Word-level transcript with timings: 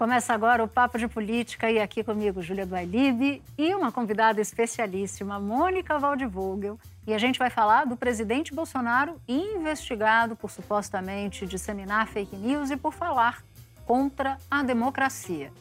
Começa 0.00 0.32
agora 0.32 0.64
o 0.64 0.66
Papo 0.66 0.96
de 0.96 1.06
Política 1.06 1.70
e 1.70 1.78
aqui 1.78 2.02
comigo 2.02 2.40
Júlia 2.40 2.64
Duailib 2.64 3.42
e 3.58 3.74
uma 3.74 3.92
convidada 3.92 4.40
especialíssima, 4.40 5.38
Mônica 5.38 5.98
Waldvogel. 5.98 6.80
E 7.06 7.12
a 7.12 7.18
gente 7.18 7.38
vai 7.38 7.50
falar 7.50 7.84
do 7.84 7.98
presidente 7.98 8.54
Bolsonaro 8.54 9.20
investigado 9.28 10.34
por 10.34 10.50
supostamente 10.50 11.46
disseminar 11.46 12.08
fake 12.08 12.34
news 12.34 12.70
e 12.70 12.78
por 12.78 12.94
falar 12.94 13.44
contra 13.84 14.38
a 14.50 14.62
democracia. 14.62 15.52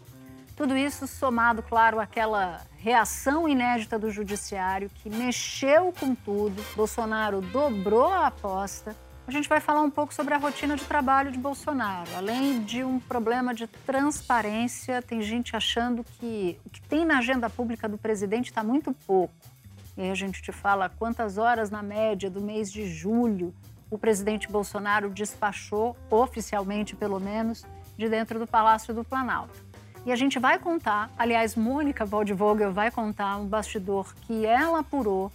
Tudo 0.56 0.78
isso 0.78 1.06
somado, 1.06 1.62
claro, 1.62 2.00
àquela 2.00 2.62
reação 2.78 3.46
inédita 3.46 4.00
do 4.00 4.10
judiciário 4.10 4.90
que 4.90 5.10
mexeu 5.10 5.94
com 6.00 6.16
tudo. 6.16 6.64
Bolsonaro 6.78 7.42
dobrou 7.42 8.08
a 8.08 8.28
aposta 8.28 8.96
a 9.30 9.32
gente 9.32 9.48
vai 9.48 9.60
falar 9.60 9.82
um 9.82 9.92
pouco 9.92 10.12
sobre 10.12 10.34
a 10.34 10.38
rotina 10.38 10.76
de 10.76 10.84
trabalho 10.84 11.32
de 11.32 11.38
Bolsonaro. 11.38 12.10
Além 12.18 12.64
de 12.64 12.84
um 12.84 13.00
problema 13.00 13.54
de 13.54 13.68
transparência, 13.68 15.04
tem 15.04 15.22
gente 15.22 15.56
achando 15.56 16.04
que 16.04 16.60
o 16.66 16.70
que 16.72 16.82
tem 16.82 17.06
na 17.06 17.20
agenda 17.20 17.48
pública 17.48 17.88
do 17.88 17.96
presidente 17.96 18.48
está 18.48 18.64
muito 18.64 18.92
pouco. 19.06 19.32
E 19.96 20.02
aí 20.02 20.10
a 20.10 20.16
gente 20.16 20.42
te 20.42 20.52
fala 20.52 20.90
quantas 20.90 21.38
horas, 21.38 21.70
na 21.70 21.84
média, 21.84 22.28
do 22.28 22.42
mês 22.42 22.72
de 22.72 22.88
julho, 22.88 23.54
o 23.92 24.00
presidente 24.00 24.52
Bolsonaro 24.52 25.12
despachou, 25.12 25.96
oficialmente 26.10 26.96
pelo 26.96 27.20
menos, 27.20 27.64
de 27.96 28.10
dentro 28.10 28.40
do 28.40 28.48
Palácio 28.48 28.96
do 28.96 29.04
Planalto. 29.04 29.64
E 30.08 30.12
a 30.12 30.16
gente 30.16 30.40
vai 30.40 30.58
contar, 30.58 31.12
aliás, 31.16 31.56
Mônica 31.56 32.04
Waldvogel 32.04 32.74
vai 32.74 32.90
contar 32.90 33.38
um 33.38 33.46
bastidor 33.46 34.12
que 34.26 34.44
ela 34.44 34.80
apurou 34.80 35.32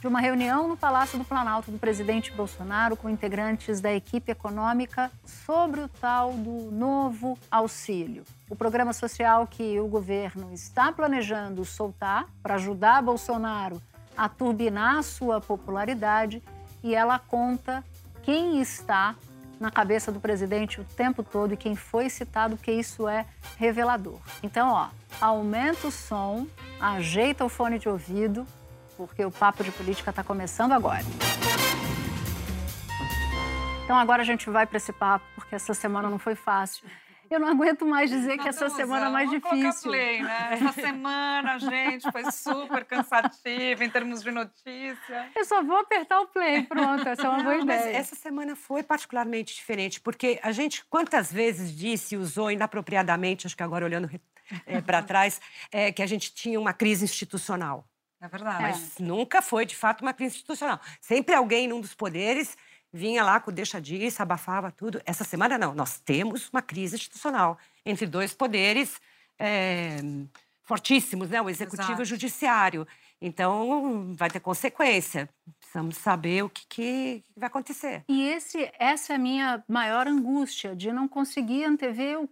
de 0.00 0.06
uma 0.06 0.20
reunião 0.20 0.66
no 0.66 0.78
Palácio 0.78 1.18
do 1.18 1.24
Planalto 1.24 1.70
do 1.70 1.78
presidente 1.78 2.32
Bolsonaro 2.32 2.96
com 2.96 3.08
integrantes 3.08 3.82
da 3.82 3.92
equipe 3.92 4.32
econômica 4.32 5.10
sobre 5.26 5.80
o 5.82 5.88
tal 5.88 6.32
do 6.32 6.72
novo 6.72 7.38
auxílio. 7.50 8.24
O 8.48 8.56
programa 8.56 8.94
social 8.94 9.46
que 9.46 9.78
o 9.78 9.86
governo 9.86 10.52
está 10.54 10.90
planejando 10.90 11.64
soltar 11.66 12.26
para 12.42 12.54
ajudar 12.54 13.02
Bolsonaro 13.02 13.80
a 14.16 14.26
turbinar 14.26 15.02
sua 15.02 15.38
popularidade 15.38 16.42
e 16.82 16.94
ela 16.94 17.18
conta 17.18 17.84
quem 18.22 18.58
está 18.60 19.14
na 19.60 19.70
cabeça 19.70 20.10
do 20.10 20.18
presidente 20.18 20.80
o 20.80 20.84
tempo 20.84 21.22
todo 21.22 21.52
e 21.52 21.56
quem 21.58 21.76
foi 21.76 22.08
citado, 22.08 22.56
porque 22.56 22.72
isso 22.72 23.06
é 23.06 23.26
revelador. 23.58 24.18
Então, 24.42 24.70
ó, 24.70 24.88
aumenta 25.20 25.88
o 25.88 25.90
som, 25.90 26.46
ajeita 26.80 27.44
o 27.44 27.50
fone 27.50 27.78
de 27.78 27.86
ouvido, 27.86 28.46
porque 29.00 29.24
o 29.24 29.30
Papo 29.30 29.64
de 29.64 29.70
Política 29.70 30.10
está 30.10 30.22
começando 30.22 30.72
agora. 30.72 31.02
Então 33.82 33.96
agora 33.96 34.20
a 34.20 34.24
gente 34.26 34.50
vai 34.50 34.66
para 34.66 34.76
esse 34.76 34.92
papo, 34.92 35.24
porque 35.34 35.54
essa 35.54 35.72
semana 35.72 36.10
não 36.10 36.18
foi 36.18 36.34
fácil. 36.34 36.86
Eu 37.30 37.40
não 37.40 37.48
aguento 37.48 37.86
mais 37.86 38.10
dizer 38.10 38.36
que 38.36 38.46
essa 38.46 38.68
semana 38.68 39.06
é 39.06 39.08
mais 39.08 39.30
difícil. 39.30 39.90
Play, 39.90 40.20
né? 40.20 40.48
Essa 40.50 40.72
semana, 40.72 41.58
gente, 41.58 42.12
foi 42.12 42.30
super 42.30 42.84
cansativa 42.84 43.82
em 43.82 43.88
termos 43.88 44.22
de 44.22 44.30
notícia. 44.30 45.30
Eu 45.34 45.44
só 45.46 45.62
vou 45.62 45.78
apertar 45.78 46.20
o 46.20 46.26
play, 46.26 46.64
pronto, 46.64 47.08
essa 47.08 47.26
é 47.26 47.28
uma 47.30 47.42
boa 47.42 47.56
ideia. 47.56 47.84
Mas 47.86 47.94
essa 47.94 48.16
semana 48.16 48.54
foi 48.54 48.82
particularmente 48.82 49.54
diferente, 49.54 49.98
porque 49.98 50.38
a 50.42 50.52
gente 50.52 50.84
quantas 50.90 51.32
vezes 51.32 51.74
disse 51.74 52.16
e 52.16 52.18
usou 52.18 52.50
inapropriadamente, 52.50 53.46
acho 53.46 53.56
que 53.56 53.62
agora 53.62 53.84
olhando 53.84 54.10
é, 54.66 54.80
para 54.82 55.02
trás, 55.02 55.40
é, 55.72 55.90
que 55.90 56.02
a 56.02 56.06
gente 56.06 56.34
tinha 56.34 56.60
uma 56.60 56.74
crise 56.74 57.04
institucional. 57.04 57.86
É 58.20 58.28
verdade. 58.28 58.62
Mas 58.62 58.98
nunca 58.98 59.40
foi, 59.40 59.64
de 59.64 59.74
fato, 59.74 60.02
uma 60.02 60.12
crise 60.12 60.36
institucional. 60.36 60.78
Sempre 61.00 61.34
alguém 61.34 61.66
num 61.66 61.80
dos 61.80 61.94
poderes 61.94 62.56
vinha 62.92 63.24
lá 63.24 63.40
com 63.40 63.52
deixa 63.52 63.80
disso, 63.80 64.22
abafava 64.22 64.70
tudo. 64.70 65.00
Essa 65.06 65.24
semana, 65.24 65.56
não. 65.56 65.74
Nós 65.74 65.98
temos 65.98 66.48
uma 66.50 66.60
crise 66.60 66.96
institucional 66.96 67.58
entre 67.84 68.06
dois 68.06 68.34
poderes 68.34 69.00
é, 69.38 69.96
fortíssimos, 70.62 71.30
né? 71.30 71.40
O 71.40 71.48
executivo 71.48 71.82
Exato. 71.82 72.02
e 72.02 72.04
o 72.04 72.06
judiciário. 72.06 72.86
Então, 73.20 74.14
vai 74.16 74.30
ter 74.30 74.40
consequência. 74.40 75.28
Precisamos 75.58 75.96
saber 75.96 76.42
o 76.42 76.50
que, 76.50 76.66
que, 76.66 77.24
vai 77.36 77.46
acontecer. 77.48 78.04
E 78.08 78.22
esse, 78.28 78.70
essa 78.78 79.12
é 79.12 79.16
a 79.16 79.18
minha 79.18 79.64
maior 79.68 80.06
angústia, 80.06 80.74
de 80.74 80.92
não 80.92 81.06
conseguir 81.06 81.64
antever 81.64 82.18
o 82.18 82.28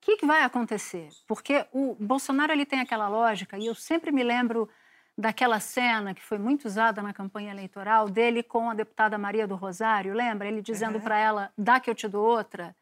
que, 0.00 0.16
que 0.16 0.26
vai 0.26 0.42
acontecer. 0.42 1.08
Porque 1.26 1.66
o 1.72 1.96
Bolsonaro 1.98 2.52
ele 2.52 2.66
tem 2.66 2.80
aquela 2.80 3.08
lógica, 3.08 3.56
e 3.56 3.66
eu 3.66 3.74
sempre 3.74 4.12
me 4.12 4.22
lembro 4.22 4.68
daquela 5.16 5.60
cena 5.60 6.14
que 6.14 6.22
foi 6.22 6.38
muito 6.38 6.66
usada 6.66 7.02
na 7.02 7.12
campanha 7.12 7.52
eleitoral 7.52 8.08
dele 8.08 8.42
com 8.42 8.68
a 8.68 8.74
deputada 8.74 9.16
Maria 9.16 9.46
do 9.46 9.54
Rosário, 9.54 10.12
lembra? 10.12 10.48
Ele 10.48 10.60
dizendo 10.60 10.96
uhum. 10.96 11.00
para 11.00 11.18
ela: 11.18 11.52
dá 11.56 11.78
que 11.80 11.88
eu 11.88 11.94
te 11.94 12.08
dou 12.08 12.24
outra. 12.24 12.76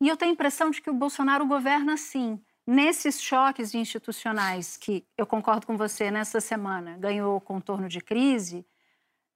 E 0.00 0.08
eu 0.08 0.16
tenho 0.16 0.30
a 0.30 0.34
impressão 0.34 0.70
de 0.70 0.80
que 0.80 0.90
o 0.90 0.94
Bolsonaro 0.94 1.46
governa 1.46 1.94
assim. 1.94 2.40
Nesses 2.66 3.20
choques 3.20 3.74
institucionais 3.74 4.76
que 4.76 5.06
eu 5.16 5.26
concordo 5.26 5.66
com 5.66 5.76
você 5.76 6.10
nessa 6.10 6.40
semana 6.40 6.98
ganhou 6.98 7.40
contorno 7.40 7.88
de 7.88 8.00
crise, 8.00 8.66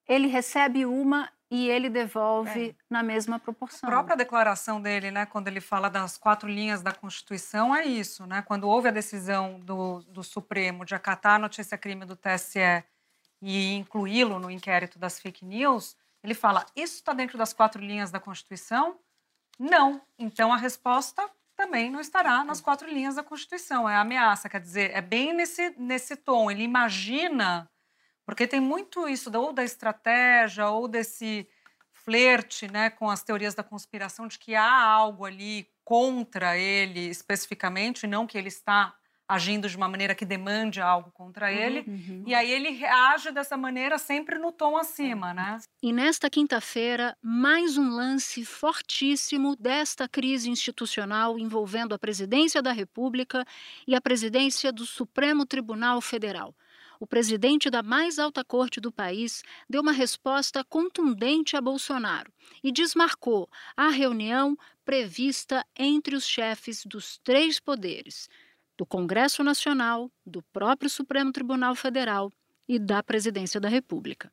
ele 0.07 0.29
recebe 0.29 0.85
uma 0.85 1.31
e 1.55 1.69
ele 1.69 1.91
devolve 1.91 2.71
é. 2.71 2.75
na 2.89 3.03
mesma 3.03 3.39
proporção. 3.39 3.87
A 3.87 3.93
própria 3.93 4.17
declaração 4.17 4.81
dele, 4.81 5.11
né, 5.11 5.27
quando 5.27 5.49
ele 5.49 5.61
fala 5.61 5.91
das 5.91 6.17
quatro 6.17 6.49
linhas 6.49 6.81
da 6.81 6.93
Constituição, 6.93 7.77
é 7.77 7.85
isso. 7.85 8.27
Né? 8.27 8.41
Quando 8.41 8.67
houve 8.67 8.89
a 8.89 8.91
decisão 8.91 9.61
do, 9.61 10.01
do 10.05 10.25
Supremo 10.25 10.83
de 10.83 10.95
acatar 10.95 11.35
a 11.35 11.39
notícia-crime 11.39 12.07
do 12.07 12.17
TSE 12.17 12.83
e 13.43 13.75
incluí-lo 13.75 14.39
no 14.39 14.51
inquérito 14.51 14.99
das 14.99 15.21
fake 15.21 15.45
news, 15.45 15.95
ele 16.25 16.33
fala: 16.33 16.65
Isso 16.75 16.95
está 16.95 17.13
dentro 17.13 17.37
das 17.37 17.53
quatro 17.53 17.83
linhas 17.83 18.11
da 18.11 18.19
Constituição? 18.19 18.97
Não. 19.59 20.01
Então 20.19 20.51
a 20.55 20.57
resposta 20.57 21.29
também 21.55 21.91
não 21.91 22.01
estará 22.01 22.43
nas 22.45 22.63
quatro 22.63 22.89
linhas 22.89 23.17
da 23.17 23.23
Constituição. 23.23 23.87
É 23.87 23.95
ameaça, 23.97 24.49
quer 24.49 24.61
dizer, 24.61 24.91
é 24.95 25.03
bem 25.03 25.35
nesse, 25.35 25.75
nesse 25.77 26.17
tom. 26.17 26.51
Ele 26.51 26.63
imagina 26.63 27.69
porque 28.25 28.47
tem 28.47 28.61
muito 28.61 29.09
isso, 29.09 29.31
ou 29.37 29.53
da 29.53 29.65
estratégia, 29.65 30.69
ou 30.69 30.89
desse 30.89 31.49
flerte 31.93 32.71
né, 32.71 32.91
com 32.91 33.09
as 33.09 33.23
teorias 33.23 33.55
da 33.55 33.63
conspiração 33.63 34.27
de 34.27 34.39
que 34.39 34.55
há 34.55 34.83
algo 34.83 35.25
ali 35.25 35.69
contra 35.85 36.57
ele 36.57 37.09
especificamente, 37.09 38.07
não 38.07 38.27
que 38.27 38.37
ele 38.37 38.49
está 38.49 38.95
agindo 39.29 39.69
de 39.69 39.77
uma 39.77 39.89
maneira 39.89 40.15
que 40.15 40.27
demande 40.27 40.81
algo 40.81 41.11
contra 41.11 41.47
uhum, 41.47 41.53
ele. 41.53 41.85
Uhum. 41.87 42.25
E 42.27 42.35
aí 42.35 42.51
ele 42.51 42.71
reage 42.71 43.31
dessa 43.31 43.57
maneira 43.57 43.97
sempre 43.99 44.39
no 44.39 44.53
tom 44.53 44.77
acima, 44.77 45.33
né? 45.33 45.59
E 45.83 45.93
nesta 45.93 46.29
quinta-feira, 46.29 47.17
mais 47.23 47.79
um 47.79 47.89
lance 47.89 48.45
fortíssimo 48.45 49.57
desta 49.57 50.07
crise 50.07 50.51
institucional 50.51 51.39
envolvendo 51.39 51.95
a 51.95 51.99
presidência 51.99 52.61
da 52.61 52.73
República 52.73 53.45
e 53.87 53.95
a 53.95 54.01
presidência 54.01 54.71
do 54.71 54.85
Supremo 54.85 55.47
Tribunal 55.47 56.01
Federal 56.01 56.55
o 57.03 57.07
presidente 57.07 57.69
da 57.69 57.83
mais 57.83 58.17
alta 58.17 58.45
corte 58.45 58.81
do 58.81 58.93
país 58.93 59.43
deu 59.69 59.83
uma 59.83 59.91
resposta 59.91 60.63
contundente 60.63 61.57
a 61.57 61.61
Bolsonaro 61.61 62.33
e 62.63 62.71
desmarcou 62.71 63.51
a 63.77 63.89
reunião 63.89 64.57
prevista 64.85 65.67
entre 65.77 66.15
os 66.15 66.25
chefes 66.25 66.87
dos 66.87 67.19
três 67.19 67.59
poderes: 67.59 68.29
do 68.79 68.87
Congresso 68.87 69.43
Nacional, 69.43 70.13
do 70.25 70.43
próprio 70.53 70.89
Supremo 70.89 71.33
Tribunal 71.33 71.75
Federal 71.75 72.31
e 72.69 72.79
da 72.79 73.03
Presidência 73.03 73.59
da 73.59 73.69
República. 73.69 74.33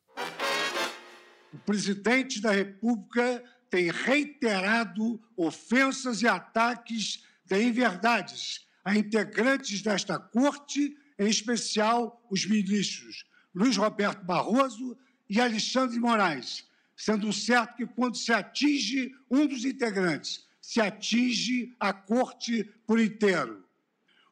O 1.52 1.58
presidente 1.66 2.40
da 2.40 2.52
República 2.52 3.42
tem 3.68 3.90
reiterado 3.90 5.20
ofensas 5.36 6.22
e 6.22 6.28
ataques 6.28 7.24
de 7.44 7.60
inverdades 7.60 8.64
a 8.84 8.96
integrantes 8.96 9.82
desta 9.82 10.20
corte 10.20 10.96
em 11.20 11.28
especial 11.28 12.26
os 12.30 12.46
ministros 12.46 13.26
Luiz 13.54 13.76
Roberto 13.76 14.24
Barroso 14.24 14.96
e 15.28 15.38
Alexandre 15.38 16.00
Moraes, 16.00 16.66
sendo 16.96 17.30
certo 17.30 17.76
que 17.76 17.86
quando 17.86 18.16
se 18.16 18.32
atinge 18.32 19.12
um 19.30 19.46
dos 19.46 19.66
integrantes, 19.66 20.48
se 20.62 20.80
atinge 20.80 21.76
a 21.78 21.92
corte 21.92 22.64
por 22.86 22.98
inteiro. 22.98 23.62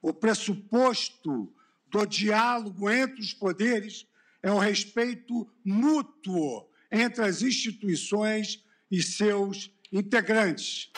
O 0.00 0.14
pressuposto 0.14 1.52
do 1.88 2.06
diálogo 2.06 2.88
entre 2.88 3.20
os 3.20 3.34
poderes 3.34 4.06
é 4.42 4.50
o 4.50 4.58
respeito 4.58 5.46
mútuo 5.62 6.66
entre 6.90 7.22
as 7.22 7.42
instituições 7.42 8.64
e 8.90 9.02
seus 9.02 9.70
integrantes. 9.92 10.90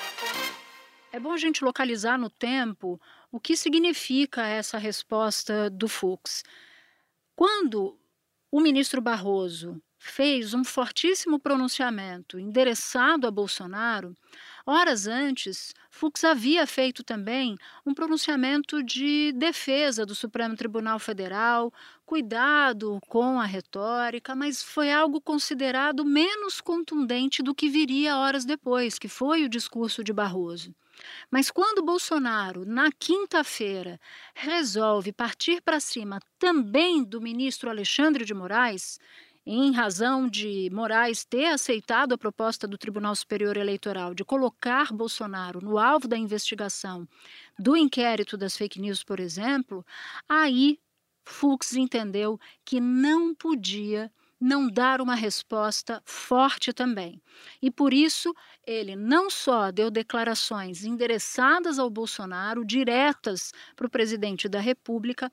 É 1.12 1.19
bom 1.19 1.32
a 1.32 1.37
gente 1.37 1.64
localizar 1.64 2.16
no 2.16 2.31
tempo 2.31 3.00
O 3.32 3.38
que 3.38 3.56
significa 3.56 4.47
essa 4.47 4.77
resposta 4.79 5.71
do 5.71 5.88
Fux? 5.88 6.43
Quando 7.37 7.99
o 8.50 8.61
ministro 8.61 9.00
Barroso 9.00 9.81
fez 9.99 10.55
um 10.55 10.65
fortíssimo 10.65 11.38
pronunciamento 11.38 12.38
endereçado 12.38 13.27
a 13.27 13.31
Bolsonaro, 13.31 14.15
horas 14.67 15.06
antes, 15.06 15.75
Fux 15.91 16.25
havia 16.25 16.67
feito 16.67 17.05
também 17.05 17.56
um 17.87 17.94
pronunciamento 17.94 18.82
de 18.82 19.33
defesa 19.33 20.06
do 20.06 20.15
Supremo 20.15 20.56
Tribunal 20.56 20.99
Federal, 20.99 21.73
cuidado 22.11 22.99
com 23.07 23.41
a 23.41 23.45
retórica, 23.45 24.35
mas 24.35 24.61
foi 24.61 24.91
algo 24.91 25.21
considerado 25.21 26.05
menos 26.05 26.61
contundente 26.61 27.41
do 27.41 27.55
que 27.55 27.69
viria 27.69 28.17
horas 28.17 28.45
depois, 28.45 28.99
que 28.99 29.07
foi 29.07 29.45
o 29.45 29.49
discurso 29.49 30.03
de 30.03 30.12
Barroso. 30.12 30.75
Mas 31.31 31.53
quando 31.53 31.85
Bolsonaro, 31.85 32.65
na 32.65 32.91
quinta-feira, 32.91 33.97
resolve 34.35 35.12
partir 35.12 35.62
para 35.62 35.79
cima 35.79 36.19
também 36.37 37.05
do 37.05 37.21
ministro 37.21 37.71
Alexandre 37.71 38.25
de 38.25 38.35
Moraes, 38.35 38.99
em 39.47 39.71
razão 39.71 40.29
de 40.29 40.69
Moraes 40.73 41.25
ter 41.25 41.47
aceitado 41.47 42.12
a 42.12 42.19
proposta 42.19 42.67
do 42.67 42.77
Tribunal 42.77 43.15
Superior 43.15 43.57
Eleitoral 43.57 44.15
de 44.15 44.25
colocar 44.25 44.93
Bolsonaro 44.93 45.61
no 45.65 45.79
alvo 45.79 46.09
da 46.09 46.19
investigação 46.19 47.07
do 47.57 47.77
inquérito 47.77 48.37
das 48.37 48.57
fake 48.57 48.81
news, 48.81 49.05
por 49.05 49.21
exemplo, 49.21 49.87
aí 50.29 50.77
Fux 51.31 51.75
entendeu 51.75 52.38
que 52.65 52.81
não 52.81 53.35
podia 53.35 54.12
não 54.41 54.69
dar 54.69 55.00
uma 55.03 55.15
resposta 55.15 56.03
forte 56.05 56.73
também. 56.73 57.21
E 57.61 57.71
por 57.71 57.93
isso, 57.93 58.35
ele 58.67 58.97
não 58.97 59.29
só 59.29 59.71
deu 59.71 59.91
declarações 59.91 60.82
endereçadas 60.85 61.79
ao 61.79 61.91
Bolsonaro, 61.91 62.65
diretas 62.65 63.53
para 63.77 63.87
o 63.87 63.91
presidente 63.91 64.49
da 64.49 64.59
República, 64.61 65.31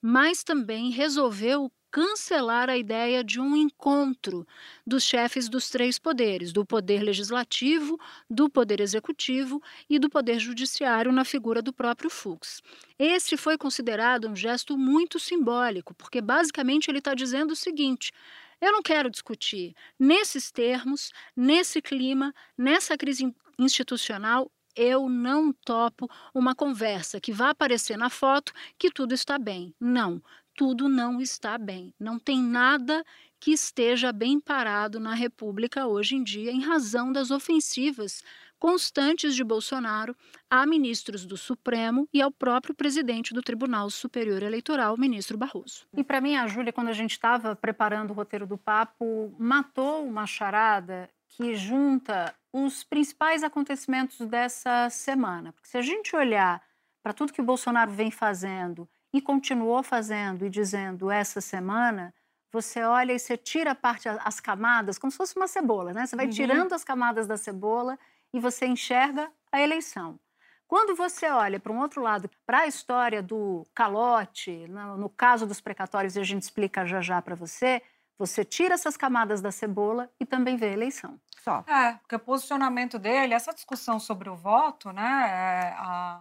mas 0.00 0.44
também 0.44 0.90
resolveu 0.90 1.70
cancelar 1.90 2.68
a 2.68 2.76
ideia 2.76 3.24
de 3.24 3.40
um 3.40 3.56
encontro 3.56 4.46
dos 4.86 5.04
chefes 5.04 5.48
dos 5.48 5.70
três 5.70 5.98
poderes, 5.98 6.52
do 6.52 6.64
poder 6.64 7.02
legislativo, 7.02 7.98
do 8.28 8.50
poder 8.50 8.80
executivo 8.80 9.62
e 9.88 9.98
do 9.98 10.10
poder 10.10 10.38
judiciário 10.38 11.12
na 11.12 11.24
figura 11.24 11.62
do 11.62 11.72
próprio 11.72 12.10
Fux. 12.10 12.60
Esse 12.98 13.36
foi 13.36 13.56
considerado 13.56 14.28
um 14.28 14.36
gesto 14.36 14.76
muito 14.76 15.18
simbólico, 15.18 15.94
porque 15.94 16.20
basicamente 16.20 16.88
ele 16.88 16.98
está 16.98 17.14
dizendo 17.14 17.52
o 17.52 17.56
seguinte: 17.56 18.12
eu 18.60 18.72
não 18.72 18.82
quero 18.82 19.10
discutir 19.10 19.74
nesses 19.98 20.50
termos, 20.50 21.10
nesse 21.36 21.82
clima, 21.82 22.34
nessa 22.56 22.96
crise 22.96 23.34
institucional, 23.58 24.50
eu 24.74 25.08
não 25.08 25.52
topo 25.52 26.06
uma 26.34 26.54
conversa 26.54 27.20
que 27.20 27.32
vá 27.32 27.50
aparecer 27.50 27.96
na 27.96 28.10
foto 28.10 28.52
que 28.78 28.90
tudo 28.90 29.14
está 29.14 29.38
bem. 29.38 29.74
Não, 29.80 30.22
tudo 30.56 30.88
não 30.88 31.20
está 31.20 31.58
bem. 31.58 31.94
Não 32.00 32.18
tem 32.18 32.42
nada 32.42 33.04
que 33.38 33.52
esteja 33.52 34.10
bem 34.10 34.40
parado 34.40 34.98
na 34.98 35.14
República 35.14 35.86
hoje 35.86 36.16
em 36.16 36.24
dia 36.24 36.50
em 36.50 36.64
razão 36.64 37.12
das 37.12 37.30
ofensivas 37.30 38.24
constantes 38.58 39.34
de 39.34 39.44
Bolsonaro 39.44 40.16
a 40.50 40.64
ministros 40.64 41.26
do 41.26 41.36
Supremo 41.36 42.08
e 42.10 42.22
ao 42.22 42.32
próprio 42.32 42.74
presidente 42.74 43.34
do 43.34 43.42
Tribunal 43.42 43.90
Superior 43.90 44.42
Eleitoral, 44.42 44.96
ministro 44.96 45.36
Barroso. 45.36 45.86
E 45.94 46.02
para 46.02 46.22
mim, 46.22 46.36
a 46.36 46.46
Júlia, 46.46 46.72
quando 46.72 46.88
a 46.88 46.94
gente 46.94 47.12
estava 47.12 47.54
preparando 47.54 48.10
o 48.10 48.14
roteiro 48.14 48.46
do 48.46 48.56
papo, 48.56 49.34
matou 49.38 50.06
uma 50.06 50.26
charada 50.26 51.10
que 51.28 51.54
junta 51.54 52.34
os 52.50 52.82
principais 52.82 53.42
acontecimentos 53.42 54.26
dessa 54.26 54.88
semana. 54.88 55.52
Porque 55.52 55.68
se 55.68 55.76
a 55.76 55.82
gente 55.82 56.16
olhar 56.16 56.62
para 57.02 57.12
tudo 57.12 57.32
que 57.32 57.42
o 57.42 57.44
Bolsonaro 57.44 57.90
vem 57.90 58.10
fazendo 58.10 58.88
e 59.16 59.20
continuou 59.22 59.82
fazendo 59.82 60.44
e 60.44 60.50
dizendo 60.50 61.10
essa 61.10 61.40
semana, 61.40 62.14
você 62.52 62.82
olha 62.82 63.14
e 63.14 63.18
você 63.18 63.34
tira 63.34 63.70
a 63.70 63.74
parte, 63.74 64.06
as 64.08 64.40
camadas, 64.40 64.98
como 64.98 65.10
se 65.10 65.16
fosse 65.16 65.34
uma 65.36 65.48
cebola, 65.48 65.94
né? 65.94 66.04
Você 66.04 66.14
vai 66.14 66.26
uhum. 66.26 66.32
tirando 66.32 66.74
as 66.74 66.84
camadas 66.84 67.26
da 67.26 67.38
cebola 67.38 67.98
e 68.30 68.38
você 68.38 68.66
enxerga 68.66 69.32
a 69.50 69.58
eleição. 69.60 70.20
Quando 70.68 70.94
você 70.94 71.30
olha 71.30 71.58
para 71.58 71.72
um 71.72 71.80
outro 71.80 72.02
lado, 72.02 72.28
para 72.44 72.60
a 72.60 72.66
história 72.66 73.22
do 73.22 73.66
calote, 73.74 74.68
no, 74.68 74.98
no 74.98 75.08
caso 75.08 75.46
dos 75.46 75.62
precatórios, 75.62 76.14
e 76.14 76.20
a 76.20 76.24
gente 76.24 76.42
explica 76.42 76.84
já 76.84 77.00
já 77.00 77.22
para 77.22 77.34
você, 77.34 77.80
você 78.18 78.44
tira 78.44 78.74
essas 78.74 78.98
camadas 78.98 79.40
da 79.40 79.50
cebola 79.50 80.10
e 80.20 80.26
também 80.26 80.56
vê 80.56 80.66
a 80.66 80.72
eleição. 80.72 81.18
Só. 81.42 81.64
É, 81.66 81.92
porque 81.94 82.16
o 82.16 82.20
posicionamento 82.20 82.98
dele, 82.98 83.32
essa 83.32 83.54
discussão 83.54 83.98
sobre 83.98 84.28
o 84.28 84.36
voto, 84.36 84.92
né, 84.92 85.28
é, 85.30 85.74
a, 85.78 86.20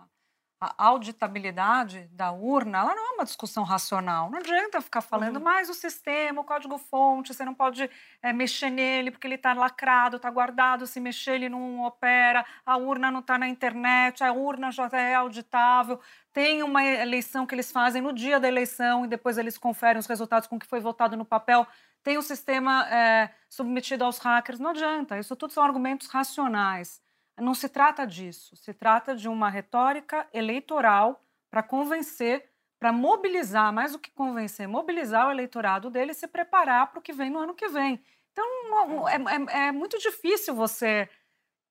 a 0.60 0.74
auditabilidade 0.78 2.10
da 2.13 2.31
urna, 2.31 2.80
ela 2.80 2.96
não 2.96 3.12
é 3.12 3.16
uma 3.16 3.25
discussão 3.25 3.63
racional. 3.63 4.30
Não 4.30 4.40
adianta 4.40 4.81
ficar 4.81 5.02
falando, 5.02 5.38
uhum. 5.38 5.44
mas 5.44 5.69
o 5.69 5.74
sistema, 5.74 6.42
o 6.42 6.44
código-fonte, 6.46 7.34
você 7.34 7.44
não 7.44 7.54
pode 7.54 7.90
é, 8.22 8.31
mexer 8.31 8.69
nele 8.69 9.12
porque 9.12 9.28
ele 9.28 9.36
está 9.36 9.54
lacrado, 9.54 10.16
está 10.16 10.30
guardado, 10.30 10.88
se 10.88 11.00
mexer 11.00 11.36
ele 11.36 11.50
não 11.50 11.84
opera, 11.84 12.46
a 12.66 12.78
urna 12.78 13.12
não 13.12 13.19
está 13.19 13.38
na 13.38 13.50
internet, 13.50 14.24
a 14.24 14.31
urna 14.31 14.72
já 14.72 14.90
é 14.94 15.16
auditável. 15.16 16.00
Tem 16.31 16.63
uma 16.63 16.84
eleição 16.84 17.46
que 17.46 17.54
eles 17.54 17.72
fazem 17.72 18.01
no 18.01 18.13
dia 18.13 18.40
da 18.40 18.48
eleição 18.48 19.06
e 19.06 19.08
depois 19.08 19.38
eles 19.38 19.58
conferem 19.58 20.00
os 20.00 20.08
resultados 20.08 20.48
com 20.48 20.56
o 20.56 20.60
que 20.60 20.68
foi 20.68 20.80
votado 20.80 21.18
no 21.18 21.25
papel. 21.25 21.68
Tem 22.01 22.18
o 22.18 22.22
sistema 22.22 22.88
é, 22.90 23.30
submetido 23.50 24.06
aos 24.06 24.19
hackers. 24.19 24.60
Não 24.60 24.69
adianta, 24.69 25.19
isso 25.19 25.36
tudo 25.36 25.51
são 25.51 25.63
argumentos 25.63 26.08
racionais. 26.08 27.01
Não 27.40 27.54
se 27.54 27.68
trata 27.68 28.06
disso, 28.06 28.56
se 28.56 28.74
trata 28.74 29.16
de 29.16 29.28
uma 29.28 29.50
retórica 29.50 30.28
eleitoral 30.34 31.22
para 31.50 31.62
convencer, 31.62 32.50
para 32.80 32.92
mobilizar, 32.92 33.74
mais 33.74 33.92
do 33.92 34.00
que 34.00 34.12
convencer, 34.12 34.68
mobilizar 34.68 35.28
o 35.28 35.32
eleitorado 35.32 35.90
dele 35.90 36.12
e 36.12 36.16
se 36.16 36.28
preparar 36.28 36.88
para 36.88 37.00
o 37.00 37.02
que 37.02 37.14
vem 37.14 37.30
no 37.30 37.40
ano 37.40 37.54
que 37.54 37.68
vem. 37.68 38.02
Então, 38.32 39.08
é, 39.08 39.16
é, 39.16 39.68
é 39.68 39.72
muito 39.72 39.98
difícil 39.98 40.54
você 40.56 41.10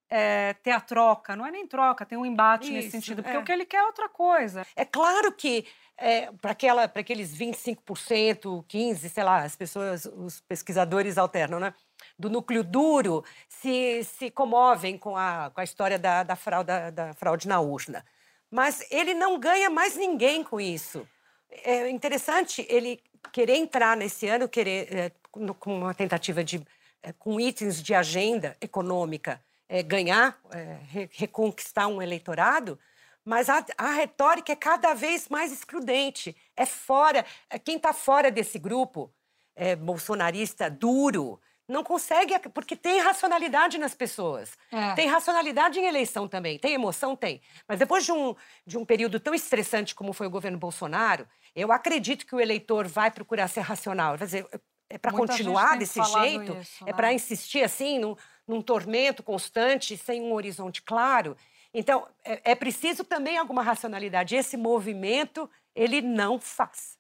é, 0.09 0.55
ter 0.55 0.71
a 0.71 0.81
troca, 0.81 1.35
não 1.37 1.47
é 1.47 1.51
nem 1.51 1.67
troca, 1.67 2.07
tem 2.07 2.17
um 2.17 2.27
embate 2.27 2.65
Isso, 2.65 2.73
nesse 2.73 2.91
sentido, 2.91 3.23
porque 3.23 3.37
é. 3.37 3.41
o 3.41 3.45
que 3.45 3.53
ele 3.53 3.67
quer 3.67 3.79
é 3.79 3.85
outra 3.85 4.09
coisa. 4.09 4.67
É 4.77 4.85
claro 4.85 5.33
que 5.33 5.67
é, 5.97 6.31
para 6.33 6.53
aqueles 6.53 7.37
25%, 7.37 8.65
15%, 8.67 9.09
sei 9.09 9.25
lá, 9.25 9.43
as 9.43 9.57
pessoas, 9.57 10.05
os 10.07 10.41
pesquisadores 10.41 11.19
alternam, 11.19 11.61
né? 11.61 11.75
Do 12.19 12.31
núcleo 12.31 12.63
duro 12.63 13.25
se, 13.49 14.05
se 14.05 14.31
comovem 14.31 14.97
com 14.97 15.17
a, 15.17 15.51
com 15.55 15.61
a 15.61 15.65
história 15.65 15.99
da, 15.99 16.23
da, 16.23 16.37
fraude, 16.37 16.71
da 16.93 17.15
fraude 17.15 17.49
na 17.49 17.61
urna. 17.61 18.05
Mas 18.51 18.87
ele 18.91 19.15
não 19.15 19.39
ganha 19.39 19.69
mais 19.69 19.97
ninguém 19.97 20.45
com 20.45 20.61
isso. 20.61 21.07
É 21.51 21.89
interessante 21.91 22.67
ele 22.69 23.03
querer 23.33 23.57
entrar 23.57 23.97
nesse 23.97 24.29
ano, 24.29 24.49
querer 24.49 24.95
é, 24.95 25.13
com 25.31 25.77
uma 25.77 25.95
tentativa 25.95 26.45
de, 26.45 26.65
é, 27.03 27.13
com 27.13 27.41
itens 27.41 27.83
de 27.83 27.95
agenda 27.95 28.57
econômica, 28.61 29.43
é, 29.69 29.83
ganhar, 29.83 30.39
é, 30.53 30.79
re, 30.89 31.11
reconquistar 31.13 31.89
um 31.89 32.01
eleitorado, 32.01 32.79
mas 33.25 33.49
a, 33.49 33.65
a, 33.79 33.91
retórica 33.93 34.53
é 34.53 34.57
cada 34.57 34.93
vez 34.95 35.29
mais 35.29 35.51
excludente. 35.51 36.37
É 36.57 36.67
fora, 36.67 37.25
é, 37.49 37.59
quem 37.59 37.77
está 37.77 37.93
fora 37.93 38.31
desse 38.31 38.59
grupo 38.59 39.11
é, 39.57 39.75
bolsonarista 39.75 40.69
duro, 40.69 41.41
não 41.69 41.83
consegue, 41.83 42.39
porque 42.51 42.77
tem 42.77 43.01
racionalidade 43.01 43.79
nas 43.79 43.95
pessoas. 43.95 44.57
É. 44.71 44.95
Tem 44.95 45.09
racionalidade 45.09 45.79
em 45.79 45.87
eleição 45.87 46.29
também. 46.29 46.59
Tem 46.59 46.75
emoção? 46.75 47.17
Tem. 47.17 47.41
Mas 47.67 47.79
depois 47.79 48.05
de 48.05 48.13
um, 48.13 48.35
de 48.67 48.77
um 48.77 48.85
período 48.85 49.19
tão 49.19 49.35
estressante 49.35 49.95
como 49.95 50.13
foi 50.13 50.27
o 50.27 50.31
governo 50.31 50.59
Bolsonaro, 50.59 51.27
eu 51.55 51.73
acredito 51.73 52.27
que 52.27 52.35
o 52.35 52.41
eleitor 52.41 52.87
vai 52.87 53.11
procurar 53.11 53.49
ser 53.49 53.61
racional. 53.61 54.19
Quer 54.19 54.25
dizer, 54.25 54.49
é 54.91 54.99
para 54.99 55.13
continuar 55.13 55.79
desse 55.79 56.03
jeito? 56.03 56.53
Isso, 56.59 56.83
é 56.83 56.85
né? 56.85 56.91
É 56.91 56.93
para 56.93 57.13
insistir 57.13 57.63
assim, 57.63 57.99
num, 57.99 58.15
num 58.47 58.61
tormento 58.61 59.23
constante, 59.23 59.97
sem 59.97 60.21
um 60.21 60.33
horizonte 60.35 60.83
claro? 60.83 61.37
Então, 61.73 62.07
é, 62.25 62.53
é 62.53 62.55
preciso 62.55 63.05
também 63.05 63.39
alguma 63.39 63.63
racionalidade. 63.63 64.37
Esse 64.37 64.57
movimento, 64.57 65.51
ele 65.75 66.03
não 66.03 66.39
faz. 66.39 66.99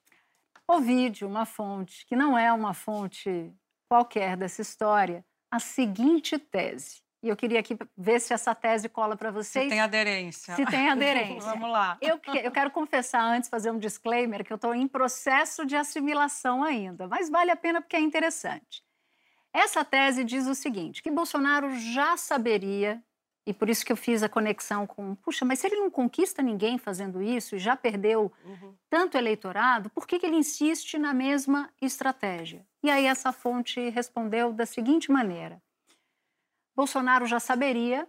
O 0.66 0.80
vídeo, 0.80 1.28
uma 1.28 1.44
fonte 1.44 2.06
que 2.06 2.16
não 2.16 2.37
é 2.38 2.50
uma 2.50 2.73
fonte 2.73 3.52
qualquer 3.88 4.37
dessa 4.37 4.62
história 4.62 5.25
a 5.50 5.59
seguinte 5.59 6.38
tese. 6.38 7.03
E 7.23 7.29
eu 7.29 7.37
queria 7.37 7.61
aqui 7.61 7.75
ver 7.97 8.21
se 8.21 8.35
essa 8.35 8.55
tese 8.55 8.87
cola 8.87 9.17
para 9.17 9.31
vocês. 9.31 9.64
Se 9.64 9.71
tem 9.71 9.81
aderência. 9.81 10.55
Se 10.57 10.67
tem 10.67 10.91
aderência. 10.91 11.50
Vamos 11.53 11.71
lá. 11.71 11.97
Eu, 12.00 12.21
eu 12.43 12.50
quero 12.50 12.71
confessar 12.71 13.23
antes, 13.23 13.49
fazer 13.49 13.71
um 13.71 13.79
disclaimer, 13.79 14.45
que 14.45 14.53
eu 14.53 14.57
estou 14.57 14.75
em 14.75 14.87
processo 14.87 15.64
de 15.64 15.75
assimilação 15.75 16.62
ainda, 16.62 17.09
mas 17.09 17.31
vale 17.31 17.50
a 17.50 17.57
pena 17.57 17.81
porque 17.81 17.97
é 17.97 18.00
interessante. 18.00 18.85
Essa 19.55 19.85
tese 19.85 20.23
diz 20.23 20.47
o 20.47 20.55
seguinte: 20.55 21.03
que 21.03 21.11
Bolsonaro 21.11 21.71
já 21.79 22.17
saberia 22.17 23.03
e 23.46 23.52
por 23.52 23.68
isso 23.68 23.84
que 23.84 23.92
eu 23.92 23.96
fiz 23.96 24.22
a 24.22 24.28
conexão 24.28 24.86
com, 24.86 25.14
puxa, 25.16 25.44
mas 25.44 25.58
se 25.58 25.66
ele 25.66 25.76
não 25.76 25.90
conquista 25.90 26.42
ninguém 26.42 26.78
fazendo 26.78 27.22
isso 27.22 27.56
e 27.56 27.58
já 27.58 27.76
perdeu 27.76 28.32
uhum. 28.44 28.74
tanto 28.88 29.18
eleitorado, 29.18 29.90
por 29.90 30.06
que, 30.06 30.18
que 30.18 30.26
ele 30.26 30.36
insiste 30.36 30.98
na 30.98 31.12
mesma 31.12 31.70
estratégia? 31.80 32.66
E 32.82 32.90
aí 32.90 33.04
essa 33.06 33.32
fonte 33.32 33.88
respondeu 33.90 34.52
da 34.52 34.64
seguinte 34.64 35.12
maneira: 35.12 35.62
Bolsonaro 36.74 37.26
já 37.26 37.38
saberia 37.38 38.08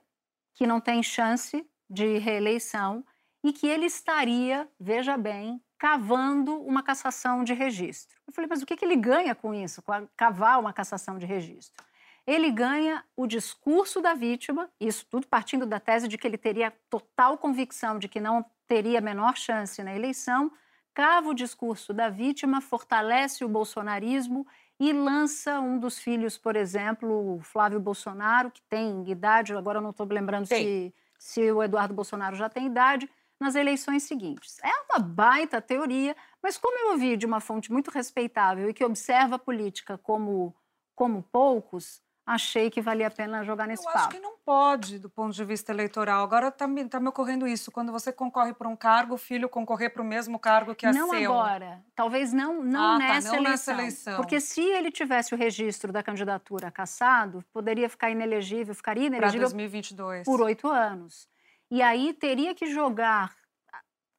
que 0.53 0.65
não 0.65 0.79
tem 0.79 1.03
chance 1.03 1.67
de 1.89 2.17
reeleição 2.17 3.05
e 3.43 3.51
que 3.51 3.67
ele 3.67 3.85
estaria, 3.85 4.67
veja 4.79 5.17
bem, 5.17 5.61
cavando 5.77 6.59
uma 6.61 6.81
cassação 6.81 7.43
de 7.43 7.53
registro. 7.53 8.17
Eu 8.25 8.33
falei, 8.33 8.49
mas 8.49 8.61
o 8.61 8.65
que, 8.65 8.75
que 8.75 8.85
ele 8.85 8.95
ganha 8.95 9.35
com 9.35 9.53
isso, 9.53 9.81
com 9.81 10.07
cavar 10.15 10.59
uma 10.59 10.73
cassação 10.73 11.19
de 11.19 11.25
registro? 11.25 11.85
Ele 12.27 12.49
ganha 12.49 13.03
o 13.15 13.27
discurso 13.27 14.01
da 14.01 14.13
vítima, 14.13 14.69
isso 14.79 15.05
tudo 15.05 15.27
partindo 15.27 15.65
da 15.65 15.79
tese 15.79 16.07
de 16.07 16.17
que 16.17 16.27
ele 16.27 16.37
teria 16.37 16.73
total 16.89 17.37
convicção 17.37 17.99
de 17.99 18.07
que 18.07 18.19
não 18.19 18.43
teria 18.67 18.97
a 18.97 19.01
menor 19.01 19.37
chance 19.37 19.83
na 19.83 19.95
eleição, 19.95 20.51
cava 20.93 21.29
o 21.29 21.35
discurso 21.35 21.93
da 21.93 22.09
vítima, 22.09 22.61
fortalece 22.61 23.45
o 23.45 23.49
bolsonarismo 23.49 24.47
e 24.79 24.91
lança 24.91 25.59
um 25.59 25.77
dos 25.77 25.99
filhos, 25.99 26.37
por 26.37 26.55
exemplo, 26.55 27.35
o 27.35 27.41
Flávio 27.41 27.79
Bolsonaro, 27.79 28.49
que 28.49 28.61
tem 28.63 29.07
idade, 29.09 29.55
agora 29.55 29.77
eu 29.77 29.83
não 29.83 29.91
estou 29.91 30.07
lembrando 30.07 30.47
se, 30.47 30.93
se 31.17 31.51
o 31.51 31.61
Eduardo 31.61 31.93
Bolsonaro 31.93 32.35
já 32.35 32.49
tem 32.49 32.65
idade, 32.65 33.09
nas 33.39 33.55
eleições 33.55 34.03
seguintes. 34.03 34.57
É 34.63 34.71
uma 34.89 34.99
baita 34.99 35.61
teoria, 35.61 36.15
mas 36.41 36.57
como 36.57 36.77
eu 36.77 36.91
ouvi 36.91 37.17
de 37.17 37.25
uma 37.25 37.39
fonte 37.39 37.71
muito 37.71 37.91
respeitável 37.91 38.69
e 38.69 38.73
que 38.73 38.83
observa 38.83 39.35
a 39.35 39.39
política 39.39 39.97
como, 39.97 40.55
como 40.95 41.21
poucos, 41.21 42.01
achei 42.25 42.71
que 42.71 42.81
valia 42.81 43.07
a 43.07 43.11
pena 43.11 43.43
jogar 43.43 43.67
nesse 43.67 43.85
eu 43.85 43.91
papo. 43.91 43.99
acho 43.99 44.09
que 44.09 44.19
não 44.19 44.35
pode, 44.43 44.97
do 44.97 45.09
ponto 45.09 45.33
de 45.33 45.45
vista 45.45 45.71
eleitoral. 45.71 46.23
Agora 46.23 46.47
está 46.47 46.67
me, 46.67 46.83
tá 46.87 46.99
me 46.99 47.07
ocorrendo 47.07 47.47
isso. 47.47 47.71
Quando 47.71 47.91
você 47.91 48.11
concorre 48.11 48.53
para 48.53 48.67
um 48.67 48.75
cargo, 48.75 49.13
o 49.13 49.17
filho 49.17 49.47
concorrer 49.47 49.93
para 49.93 50.01
o 50.01 50.05
mesmo 50.05 50.39
cargo 50.39 50.73
que 50.73 50.85
é 50.85 50.91
não 50.91 51.09
seu. 51.09 51.31
Não 51.31 51.39
agora. 51.39 51.83
Talvez 51.95 52.33
não, 52.33 52.63
não, 52.63 52.95
ah, 52.95 52.97
nessa, 52.97 53.29
tá, 53.29 53.35
não 53.35 53.43
eleição. 53.43 53.51
nessa 53.51 53.71
eleição. 53.73 54.15
Porque 54.17 54.41
se 54.41 54.61
ele 54.61 54.91
tivesse 54.91 55.35
o 55.35 55.37
registro 55.37 55.91
da 55.91 56.01
candidatura 56.01 56.71
cassado, 56.71 57.43
poderia 57.53 57.87
ficar 57.87 58.09
inelegível, 58.09 58.73
ficaria 58.73 59.05
inelegível 59.05 59.41
2022. 59.41 60.25
por 60.25 60.41
oito 60.41 60.67
anos. 60.67 61.29
E 61.69 61.81
aí 61.81 62.13
teria 62.13 62.55
que 62.55 62.67
jogar, 62.67 63.35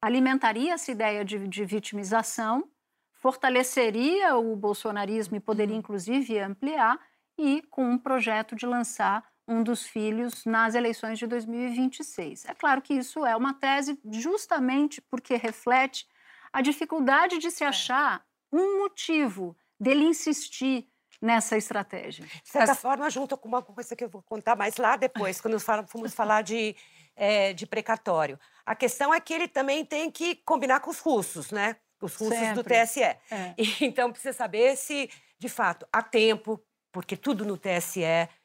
alimentaria 0.01 0.73
essa 0.73 0.91
ideia 0.91 1.25
de, 1.25 1.45
de 1.47 1.65
vitimização, 1.65 2.69
fortaleceria 3.15 4.35
o 4.37 4.55
bolsonarismo 4.55 5.35
e 5.35 5.39
poderia, 5.39 5.73
uhum. 5.73 5.79
inclusive, 5.79 6.39
ampliar, 6.39 6.97
e 7.37 7.61
com 7.69 7.89
um 7.89 7.97
projeto 7.97 8.55
de 8.55 8.65
lançar 8.65 9.23
um 9.47 9.63
dos 9.63 9.83
filhos 9.83 10.43
nas 10.45 10.75
eleições 10.75 11.17
de 11.17 11.25
2026. 11.25 12.45
É 12.45 12.53
claro 12.53 12.81
que 12.81 12.93
isso 12.93 13.25
é 13.25 13.35
uma 13.35 13.53
tese 13.53 13.97
justamente 14.11 15.01
porque 15.01 15.35
reflete 15.35 16.07
a 16.51 16.61
dificuldade 16.61 17.37
de 17.37 17.49
se 17.49 17.63
achar 17.63 18.25
um 18.51 18.79
motivo 18.79 19.55
dele 19.79 20.03
insistir 20.03 20.87
nessa 21.21 21.57
estratégia. 21.57 22.25
De 22.25 22.49
certa 22.49 22.75
forma, 22.75 23.09
junto 23.09 23.37
com 23.37 23.47
uma 23.47 23.61
coisa 23.61 23.95
que 23.95 24.03
eu 24.03 24.09
vou 24.09 24.21
contar 24.21 24.55
mais 24.55 24.77
lá 24.77 24.95
depois, 24.95 25.41
quando 25.41 25.59
fomos 25.87 26.13
falar 26.13 26.41
de, 26.41 26.75
é, 27.15 27.53
de 27.53 27.65
precatório. 27.65 28.39
A 28.65 28.75
questão 28.75 29.13
é 29.13 29.19
que 29.19 29.33
ele 29.33 29.47
também 29.47 29.83
tem 29.83 30.11
que 30.11 30.35
combinar 30.35 30.79
com 30.79 30.89
os 30.89 30.99
russos, 30.99 31.51
né? 31.51 31.77
Os 32.01 32.15
russos 32.15 32.37
Sempre. 32.37 32.55
do 32.55 32.63
TSE. 32.63 33.01
É. 33.01 33.17
Então, 33.81 34.11
precisa 34.11 34.33
saber 34.33 34.75
se, 34.75 35.09
de 35.39 35.49
fato, 35.49 35.87
há 35.91 36.03
tempo, 36.03 36.61
porque 36.97 37.15
tudo 37.15 37.45
no 37.45 37.57
TSE, 37.57 38.01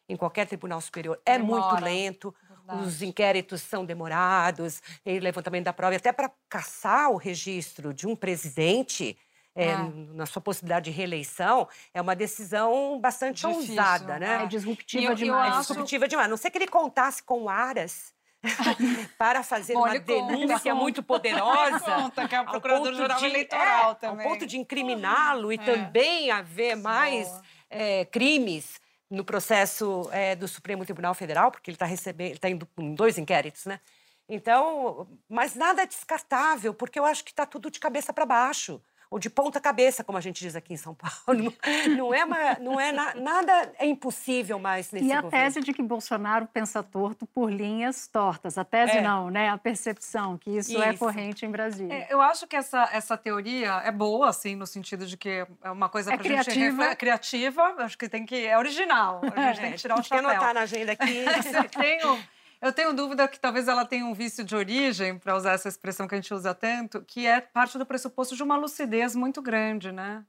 em 0.07 0.15
qualquer 0.15 0.47
tribunal 0.47 0.79
superior, 0.79 1.19
é 1.25 1.39
Demora. 1.39 1.63
muito 1.71 1.85
lento. 1.85 2.35
Verdade. 2.47 2.85
Os 2.87 3.01
inquéritos 3.01 3.63
são 3.63 3.83
demorados, 3.83 4.83
e 5.07 5.19
levantamento 5.19 5.65
da 5.65 5.73
prova, 5.73 5.95
e 5.95 5.97
até 5.97 6.13
para 6.13 6.31
caçar 6.51 7.11
o 7.11 7.17
registro 7.17 7.95
de 7.95 8.07
um 8.07 8.15
presidente 8.15 9.17
é, 9.55 9.69
É. 9.71 9.77
na 10.15 10.25
sua 10.27 10.41
possibilidade 10.41 10.91
de 10.91 10.97
reeleição, 10.97 11.67
é 11.95 12.01
uma 12.01 12.15
decisão 12.17 12.99
bastante 13.01 13.47
Difícil, 13.47 13.71
ousada, 13.73 14.15
É 14.17 14.19
né? 14.19 14.47
disruptiva 14.47 15.03
E 15.03 15.05
eu- 15.07 15.11
eu 15.13 15.17
demais. 15.17 15.55
É 15.55 15.57
acho- 15.59 15.69
disruptiva 15.69 16.07
demais. 16.09 16.27
A 16.27 16.31
não 16.31 16.37
ser 16.39 16.51
que 16.51 16.57
ele 16.59 16.69
contasse 16.69 17.23
com 17.23 17.43
o 17.45 17.49
Aras 17.51 18.15
para 19.19 19.43
fazer 19.43 19.75
Bom, 19.75 19.81
uma 19.81 19.91
ele 19.95 20.01
conta. 20.01 20.37
denúncia 20.37 20.75
muito 20.75 21.03
poderosa. 21.03 21.81
Conta 21.81 22.29
que 22.29 22.35
é 22.35 22.43
ponto 22.45 22.93
de- 23.19 23.25
Eleitoral 23.27 23.93
é, 23.93 23.95
também. 23.95 24.27
Ao 24.27 24.33
ponto 24.33 24.47
de 24.47 24.57
incriminá-lo 24.59 25.53
e 25.53 25.57
É. 25.57 25.59
também 25.59 26.31
haver 26.31 26.75
mais 26.77 27.29
Boa. 27.29 27.43
É, 27.73 28.05
crimes 28.05 28.81
no 29.11 29.25
processo 29.25 30.09
é, 30.13 30.37
do 30.37 30.47
Supremo 30.47 30.85
Tribunal 30.85 31.15
Federal, 31.15 31.51
porque 31.51 31.71
ele 31.71 31.75
está 31.75 31.87
recebendo, 31.87 32.33
está 32.33 32.49
indo 32.49 32.67
com 32.67 32.95
dois 32.95 33.19
inquéritos, 33.19 33.67
né? 33.67 33.81
Então, 34.29 35.07
mas 35.29 35.55
nada 35.55 35.83
é 35.83 35.87
descartável, 35.87 36.73
porque 36.73 36.99
eu 36.99 37.05
acho 37.05 37.25
que 37.25 37.31
está 37.31 37.45
tudo 37.45 37.71
de 37.71 37.81
cabeça 37.81 38.13
para 38.13 38.25
baixo. 38.25 38.81
Ou 39.13 39.19
de 39.19 39.29
ponta 39.29 39.61
cabeça, 39.61 40.03
como 40.03 40.17
a 40.17 40.21
gente 40.23 40.41
diz 40.41 40.57
aqui 40.57 40.73
em 40.73 40.77
São 40.79 40.95
Paulo. 40.95 41.53
Não 41.97 42.15
é, 42.15 42.25
uma, 42.25 42.55
não 42.61 42.81
é 42.81 42.91
na- 42.93 43.15
nada 43.15 43.73
é 43.79 43.85
impossível 43.87 44.59
mais 44.59 44.91
nesse 44.91 45.05
E 45.07 45.13
a 45.13 45.21
governo. 45.21 45.31
tese 45.45 45.61
de 45.61 45.73
que 45.75 45.83
Bolsonaro 45.83 46.47
pensa 46.47 46.83
torto 46.83 47.27
por 47.27 47.53
linhas 47.53 48.07
tortas. 48.07 48.57
A 48.57 48.65
tese 48.65 48.97
É. 48.99 49.01
não, 49.03 49.29
né? 49.31 49.51
A 49.51 49.59
percepção 49.59 50.39
que 50.39 50.51
isso, 50.57 50.83
é 50.83 50.91
Isso. 50.91 50.99
corrente 50.99 51.45
em 51.45 51.51
Brasília. 51.51 51.93
É, 51.93 52.07
eu 52.11 52.23
acho 52.23 52.47
que 52.47 52.57
essa, 52.57 52.89
essa 52.91 53.17
teoria 53.19 53.83
é 53.85 53.91
boa, 53.93 54.31
assim, 54.31 54.57
no 54.57 54.67
sentido 54.67 55.05
de 55.07 55.17
que 55.19 55.47
é 55.63 55.71
uma 55.71 55.89
coisa 55.91 56.13
É 56.13 56.17
pra 56.17 56.27
gente 56.27 56.45
criativa. 56.45 56.83
refle- 56.83 56.97
criativa. 56.97 57.63
Acho 57.81 57.99
que 57.99 58.09
tem 58.09 58.25
que. 58.25 58.47
É 58.47 58.57
original. 58.57 59.21
A 59.37 59.43
gente 59.53 59.61
tem 59.61 59.73
que 59.73 59.79
tirar 59.79 59.95
o 59.95 59.97
Tem 59.97 60.05
que 60.05 60.09
chapéu. 60.09 60.31
anotar 60.31 60.55
na 60.55 60.61
agenda 60.63 60.93
aqui. 60.93 61.19
Eu 61.55 61.69
tenho, 61.69 62.19
eu 62.63 62.73
tenho 62.73 62.95
dúvida 62.95 63.29
que 63.29 63.41
talvez 63.41 63.69
ela 63.69 63.85
tenha 63.87 64.07
um 64.07 64.15
vício 64.15 64.45
de 64.45 64.57
origem, 64.57 65.19
para 65.19 65.37
usar 65.37 65.53
essa 65.53 65.69
expressão 65.69 66.09
que 66.09 66.15
a 66.15 66.19
gente 66.19 66.33
usa 66.35 66.55
tanto, 66.55 67.03
que 67.05 67.27
é 67.27 67.41
parte 67.41 67.79
do 67.79 67.87
pressuposto 67.87 68.37
de 68.37 68.43
uma 68.43 68.57
lucidez 68.57 69.15
muito 69.17 69.43
grande, 69.43 69.93
né? 69.93 70.25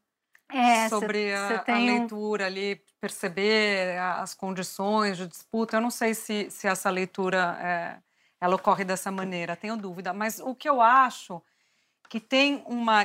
É, 0.50 0.90
cê- 0.90 1.10
Sobre 1.10 1.34
cê 1.34 1.60
a, 1.60 1.66
a 1.70 1.80
tem 1.80 1.92
um- 1.92 2.10
leitura 2.10 2.46
ali, 2.48 2.82
perceber 3.02 4.00
as 4.00 4.34
condições 4.34 5.18
de 5.18 5.28
disputa. 5.28 5.78
Eu 5.78 5.82
não 5.82 5.92
sei 5.92 6.13
se, 6.16 6.50
se 6.52 6.68
essa 6.68 6.90
leitura 6.90 7.58
é, 7.62 8.02
ela 8.42 8.56
ocorre 8.56 8.86
dessa 8.86 9.12
maneira, 9.12 9.56
tenho 9.58 9.78
dúvida. 9.78 10.13
Mas 10.13 10.40
o 10.40 10.56
que 10.56 10.70
eu 10.70 10.82
acho 10.82 11.42
que 12.10 12.20
tem 12.20 12.63
uma 12.68 13.04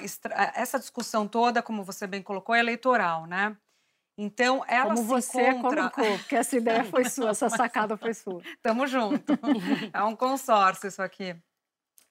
essa 0.55 0.79
discussão 0.79 1.29
toda, 1.29 1.63
como 1.63 1.85
você 1.85 2.07
bem 2.07 2.23
colocou, 2.23 2.55
é 2.55 2.61
eleitoral, 2.61 3.27
né? 3.27 3.57
Então, 4.21 4.65
ela 4.67 4.97
Como 4.97 4.97
se 4.97 5.05
você 5.05 5.51
encontra... 5.51 5.89
colocou, 5.91 6.19
porque 6.19 6.35
essa 6.35 6.57
ideia 6.59 6.83
foi 6.83 7.05
sua, 7.05 7.31
essa 7.31 7.49
sacada 7.49 7.97
foi 7.97 8.13
sua. 8.13 8.43
Tamo 8.61 8.85
junto. 8.89 9.39
é 9.95 10.03
um 10.03 10.17
consórcio 10.17 10.89
isso 10.89 11.01
aqui. 11.01 11.37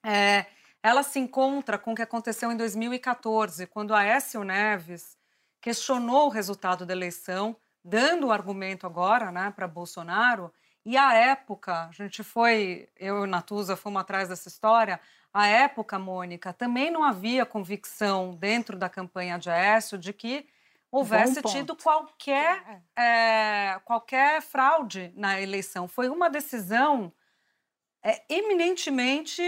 É, 0.05 0.45
ela 0.81 1.03
se 1.03 1.19
encontra 1.19 1.77
com 1.77 1.91
o 1.91 1.95
que 1.95 2.01
aconteceu 2.01 2.49
em 2.49 2.55
2014, 2.55 3.67
quando 3.67 3.93
a 3.93 3.99
Aécio 3.99 4.41
Neves 4.45 5.17
questionou 5.59 6.27
o 6.27 6.29
resultado 6.29 6.85
da 6.85 6.93
eleição, 6.93 7.57
dando 7.83 8.27
o 8.27 8.31
argumento 8.31 8.87
agora 8.87 9.29
né, 9.29 9.51
para 9.53 9.67
Bolsonaro. 9.67 10.53
E 10.85 10.95
à 10.95 11.13
época, 11.13 11.89
a 11.89 11.91
gente 11.91 12.23
foi, 12.23 12.87
eu 12.95 13.25
e 13.25 13.27
Natuza 13.27 13.75
fomos 13.75 13.99
atrás 13.99 14.29
dessa 14.29 14.47
história, 14.47 14.97
à 15.33 15.45
época, 15.45 15.99
Mônica, 15.99 16.53
também 16.53 16.89
não 16.89 17.03
havia 17.03 17.45
convicção 17.45 18.31
dentro 18.31 18.77
da 18.77 18.87
campanha 18.87 19.37
de 19.37 19.49
Aécio 19.49 19.97
de 19.97 20.13
que 20.13 20.47
houvesse 20.91 21.41
tido 21.43 21.75
qualquer 21.75 22.81
é, 22.97 23.79
qualquer 23.85 24.41
fraude 24.41 25.11
na 25.15 25.39
eleição. 25.41 25.87
Foi 25.87 26.09
uma 26.09 26.29
decisão 26.29 27.11
é, 28.03 28.23
eminentemente 28.29 29.41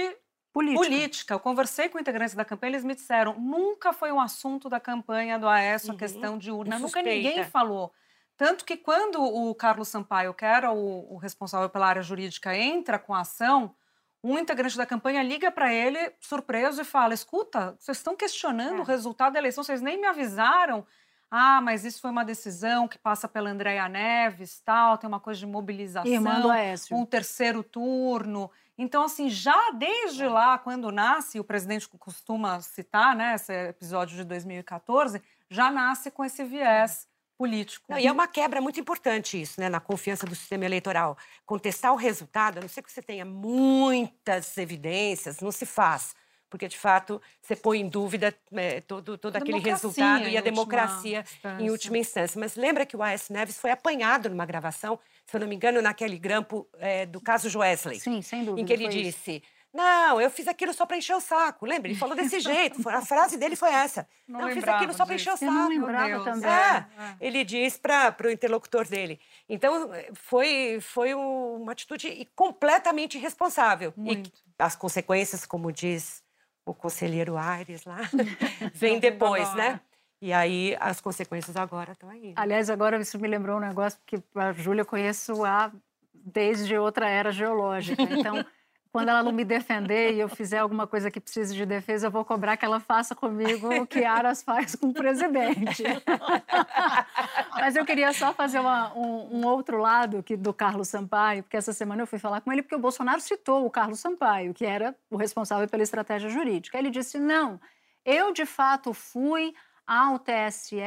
Política. 0.51 0.83
política. 0.83 1.33
Eu 1.35 1.39
conversei 1.39 1.89
com 1.89 1.99
integrantes 1.99 2.33
da 2.35 2.43
campanha, 2.43 2.71
eles 2.71 2.83
me 2.83 2.95
disseram, 2.95 3.39
nunca 3.39 3.93
foi 3.93 4.11
um 4.11 4.19
assunto 4.19 4.67
da 4.67 4.79
campanha 4.79 5.37
do 5.37 5.47
Aécio 5.47 5.91
a 5.91 5.93
Uhum. 5.93 5.97
questão 5.97 6.37
de 6.37 6.51
urna, 6.51 6.75
nunca 6.77 6.99
suspeita. 6.99 7.09
ninguém 7.09 7.43
falou. 7.43 7.93
Tanto 8.35 8.65
que 8.65 8.75
quando 8.77 9.21
o 9.21 9.53
Carlos 9.53 9.89
Sampaio, 9.89 10.33
que 10.33 10.45
era 10.45 10.71
o, 10.71 11.13
o 11.13 11.17
responsável 11.17 11.69
pela 11.69 11.87
área 11.87 12.01
jurídica, 12.01 12.55
entra 12.57 12.97
com 12.97 13.13
a 13.13 13.21
ação, 13.21 13.75
um 14.23 14.37
integrante 14.39 14.75
da 14.77 14.85
campanha 14.85 15.21
liga 15.21 15.51
para 15.51 15.73
ele, 15.73 16.11
surpreso, 16.19 16.81
e 16.81 16.85
fala: 16.85 17.13
Escuta, 17.13 17.75
vocês 17.79 17.97
estão 17.97 18.15
questionando 18.15 18.77
É. 18.77 18.81
o 18.81 18.83
resultado 18.83 19.33
da 19.33 19.39
eleição, 19.39 19.63
vocês 19.63 19.81
nem 19.81 19.99
me 19.99 20.07
avisaram. 20.07 20.85
Ah, 21.31 21.61
mas 21.61 21.85
isso 21.85 22.01
foi 22.01 22.09
uma 22.09 22.25
decisão 22.25 22.87
que 22.87 22.97
passa 22.97 23.27
pela 23.27 23.49
Andréia 23.49 23.87
Neves, 23.87 24.61
tal, 24.61 24.97
tem 24.97 25.07
uma 25.07 25.19
coisa 25.19 25.39
de 25.39 25.45
mobilização 25.45 26.11
Irmã 26.11 26.41
do 26.41 26.49
Aécio. 26.49 26.95
um 26.95 27.05
terceiro 27.05 27.63
turno. 27.63 28.49
Então, 28.77 29.03
assim, 29.03 29.29
já 29.29 29.71
desde 29.71 30.25
lá, 30.25 30.57
quando 30.57 30.91
nasce, 30.91 31.39
o 31.39 31.43
presidente 31.43 31.87
costuma 31.99 32.61
citar, 32.61 33.15
né, 33.15 33.35
esse 33.35 33.51
episódio 33.51 34.15
de 34.15 34.23
2014, 34.23 35.21
já 35.49 35.69
nasce 35.69 36.09
com 36.09 36.23
esse 36.23 36.43
viés 36.43 37.07
político. 37.37 37.85
Não, 37.89 37.97
e 37.97 38.07
é 38.07 38.11
uma 38.11 38.27
quebra 38.27 38.59
muito 38.59 38.79
importante 38.79 39.39
isso, 39.39 39.61
né, 39.61 39.69
na 39.69 39.79
confiança 39.79 40.25
do 40.25 40.35
sistema 40.35 40.65
eleitoral. 40.65 41.17
Contestar 41.45 41.93
o 41.93 41.95
resultado, 41.95 42.57
a 42.57 42.61
não 42.61 42.67
ser 42.67 42.81
que 42.81 42.91
você 42.91 43.01
tenha 43.01 43.23
muitas 43.23 44.57
evidências, 44.57 45.39
não 45.39 45.51
se 45.51 45.65
faz. 45.65 46.15
Porque, 46.49 46.67
de 46.67 46.77
fato, 46.77 47.21
você 47.41 47.55
põe 47.55 47.79
em 47.79 47.87
dúvida 47.87 48.33
é, 48.53 48.81
todo, 48.81 49.17
todo 49.17 49.35
aquele 49.35 49.59
resultado 49.59 50.27
e 50.27 50.35
a 50.37 50.41
democracia 50.41 51.19
instância. 51.21 51.63
em 51.63 51.69
última 51.69 51.97
instância. 51.97 52.39
Mas 52.39 52.55
lembra 52.55 52.85
que 52.85 52.97
o 52.97 53.03
A.S. 53.03 53.31
Neves 53.31 53.57
foi 53.59 53.71
apanhado 53.71 54.29
numa 54.29 54.45
gravação, 54.45 54.99
se 55.25 55.35
eu 55.35 55.41
não 55.41 55.47
me 55.47 55.55
engano, 55.55 55.81
naquele 55.81 56.17
grampo 56.17 56.67
é, 56.79 57.05
do 57.05 57.21
caso 57.21 57.49
Joesley. 57.49 57.99
Sim, 57.99 58.21
sem 58.21 58.43
dúvida. 58.43 58.61
em 58.61 58.65
que 58.65 58.73
ele 58.73 58.85
foi 58.85 58.95
isso. 58.95 59.17
disse: 59.19 59.43
Não, 59.71 60.19
eu 60.19 60.31
fiz 60.31 60.47
aquilo 60.47 60.73
só 60.73 60.87
para 60.87 60.97
encher 60.97 61.15
o 61.15 61.21
saco. 61.21 61.67
Lembra? 61.67 61.91
Ele 61.91 61.99
falou 61.99 62.15
desse 62.15 62.39
jeito. 62.39 62.89
A 62.89 63.03
frase 63.03 63.37
dele 63.37 63.55
foi 63.55 63.69
essa. 63.69 64.07
Não, 64.27 64.39
Não, 64.41 64.49
eu 64.49 64.55
fiz 64.55 64.67
aquilo 64.67 64.93
só 64.93 65.05
para 65.05 65.13
encher 65.15 65.33
o 65.33 65.37
Eu 65.39 65.51
não 65.51 65.61
saco. 65.61 65.69
lembrava 65.69 66.23
também. 66.23 66.49
É, 66.49 66.85
ele 67.21 67.43
diz 67.43 67.77
para 67.77 68.15
o 68.25 68.29
interlocutor 68.31 68.87
dele. 68.87 69.19
Então, 69.47 69.91
foi, 70.13 70.79
foi 70.81 71.13
uma 71.13 71.71
atitude 71.73 72.27
completamente 72.35 73.19
irresponsável. 73.19 73.93
Muito. 73.95 74.29
E 74.29 74.33
as 74.57 74.75
consequências, 74.75 75.45
como 75.45 75.71
diz 75.71 76.23
o 76.69 76.73
conselheiro 76.73 77.37
Aires 77.37 77.83
lá, 77.85 77.99
vem 78.73 78.99
depois, 78.99 79.53
né? 79.55 79.79
E 80.21 80.33
aí, 80.33 80.75
as 80.79 80.99
consequências 80.99 81.55
agora 81.55 81.93
estão 81.93 82.09
aí. 82.09 82.33
Aliás, 82.35 82.69
agora 82.69 82.99
isso 82.99 83.17
me 83.17 83.27
lembrou 83.27 83.57
um 83.57 83.61
negócio 83.61 83.99
que 84.05 84.21
a 84.35 84.51
Júlia 84.51 84.81
eu 84.81 84.85
conheço 84.85 85.45
há, 85.45 85.71
desde 86.13 86.77
outra 86.77 87.09
era 87.09 87.31
geológica. 87.31 88.03
Então, 88.19 88.45
quando 88.91 89.09
ela 89.09 89.21
não 89.21 89.31
me 89.31 89.45
defender 89.45 90.13
e 90.13 90.19
eu 90.19 90.27
fizer 90.27 90.57
alguma 90.59 90.87
coisa 90.87 91.11
que 91.11 91.19
precise 91.19 91.55
de 91.55 91.65
defesa, 91.65 92.07
eu 92.07 92.11
vou 92.11 92.25
cobrar 92.25 92.57
que 92.57 92.65
ela 92.65 92.79
faça 92.79 93.13
comigo 93.15 93.67
o 93.81 93.85
que 93.85 94.03
Aras 94.03 94.41
faz 94.41 94.75
com 94.75 94.87
o 94.87 94.93
presidente. 94.93 95.83
Mas 97.53 97.75
eu 97.75 97.85
queria 97.85 98.11
só 98.13 98.33
fazer 98.33 98.59
uma- 98.59 98.93
um, 98.95 99.37
um 99.39 99.45
outro 99.45 99.77
lado 99.77 100.23
que, 100.23 100.35
do 100.35 100.53
Carlos 100.53 100.87
Sampaio, 100.89 101.43
porque 101.43 101.57
essa 101.57 101.73
semana 101.73 102.01
eu 102.01 102.07
fui 102.07 102.19
falar 102.19 102.41
com 102.41 102.51
ele 102.51 102.61
porque 102.61 102.75
o 102.75 102.79
Bolsonaro 102.79 103.21
citou 103.21 103.65
o 103.65 103.69
Carlos 103.69 103.99
Sampaio, 103.99 104.53
que 104.53 104.65
era 104.65 104.95
o 105.09 105.17
responsável 105.17 105.67
pela 105.67 105.83
estratégia 105.83 106.29
jurídica. 106.29 106.77
Ele 106.77 106.89
disse: 106.89 107.19
não, 107.19 107.59
eu 108.03 108.31
de 108.33 108.45
fato 108.45 108.93
fui 108.93 109.53
ao 109.85 110.19
TSE 110.19 110.77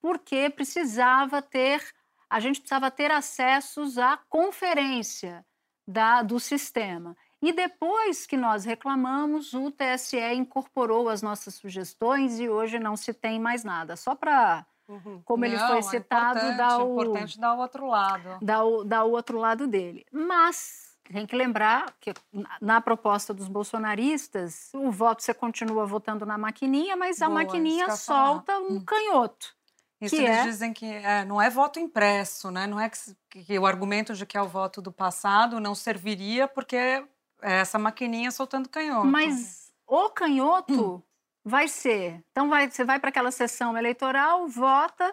porque 0.00 0.50
precisava 0.50 1.40
ter, 1.42 1.82
a 2.28 2.40
gente 2.40 2.60
precisava 2.60 2.90
ter 2.90 3.10
acessos 3.10 3.98
à 3.98 4.18
conferência 4.28 5.44
da, 5.86 6.22
do 6.22 6.40
sistema. 6.40 7.16
E 7.42 7.52
depois 7.52 8.26
que 8.26 8.36
nós 8.36 8.64
reclamamos, 8.64 9.52
o 9.54 9.70
TSE 9.70 10.18
incorporou 10.34 11.08
as 11.08 11.20
nossas 11.22 11.54
sugestões 11.54 12.40
e 12.40 12.48
hoje 12.48 12.78
não 12.78 12.96
se 12.96 13.12
tem 13.12 13.38
mais 13.38 13.62
nada. 13.62 13.94
Só 13.96 14.14
para, 14.14 14.64
Uhum. 14.88 15.20
como 15.24 15.44
ele 15.44 15.56
Não, 15.56 15.66
foi 15.68 15.78
é 15.78 15.82
citado, 15.82 16.38
importante, 16.38 16.56
dar 16.56 16.72
é 16.80 16.84
o, 16.84 16.92
importante 17.02 17.40
dar 17.40 17.54
o 17.54 17.58
outro 17.58 17.86
lado. 17.86 18.38
dar 18.40 18.64
o, 18.64 18.84
dar 18.84 19.04
o 19.04 19.10
outro 19.10 19.38
lado 19.38 19.66
dele. 19.66 20.06
Mas 20.12 20.96
tem 21.04 21.26
que 21.26 21.36
lembrar 21.36 21.92
que 22.00 22.12
na- 22.60 22.80
proposta 22.80 23.34
dos 23.34 23.48
bolsonaristas, 23.48 24.70
o 24.74 24.90
voto 24.90 25.22
você 25.22 25.34
continua 25.34 25.84
votando 25.86 26.24
na 26.24 26.38
maquininha, 26.38 26.96
mas 26.96 27.20
a 27.22 27.26
Boa, 27.28 27.42
isso 27.42 27.48
maquininha 27.52 27.90
solta 27.96 28.58
um 28.60 28.80
canhoto. 28.84 29.54
Isso 30.00 30.14
que 30.16 30.22
eles 30.22 30.36
é- 30.36 30.42
dizem 30.44 30.72
que 30.72 30.86
é, 30.86 31.24
não 31.24 31.40
é 31.40 31.48
voto 31.48 31.78
impresso, 31.80 32.50
né? 32.50 32.66
Não 32.66 32.78
é 32.78 32.90
que, 32.90 33.44
que 33.44 33.58
o 33.58 33.64
argumento 33.66 34.14
de 34.14 34.26
que 34.26 34.36
é 34.36 34.42
o 34.42 34.48
voto 34.48 34.82
do 34.82 34.92
passado 34.92 35.58
não 35.58 35.74
serviria 35.74 36.46
porque 36.46 36.76
é 36.76 37.04
essa 37.42 37.78
maquininha 37.78 38.30
soltando 38.30 38.68
canhoto. 38.68 39.06
Mas 39.06 39.72
o 39.86 40.08
canhoto 40.10 41.02
vai 41.44 41.68
ser. 41.68 42.24
Então, 42.32 42.48
vai, 42.48 42.68
você 42.70 42.84
vai 42.84 42.98
para 42.98 43.10
aquela 43.10 43.30
sessão 43.30 43.76
eleitoral, 43.76 44.48
vota, 44.48 45.10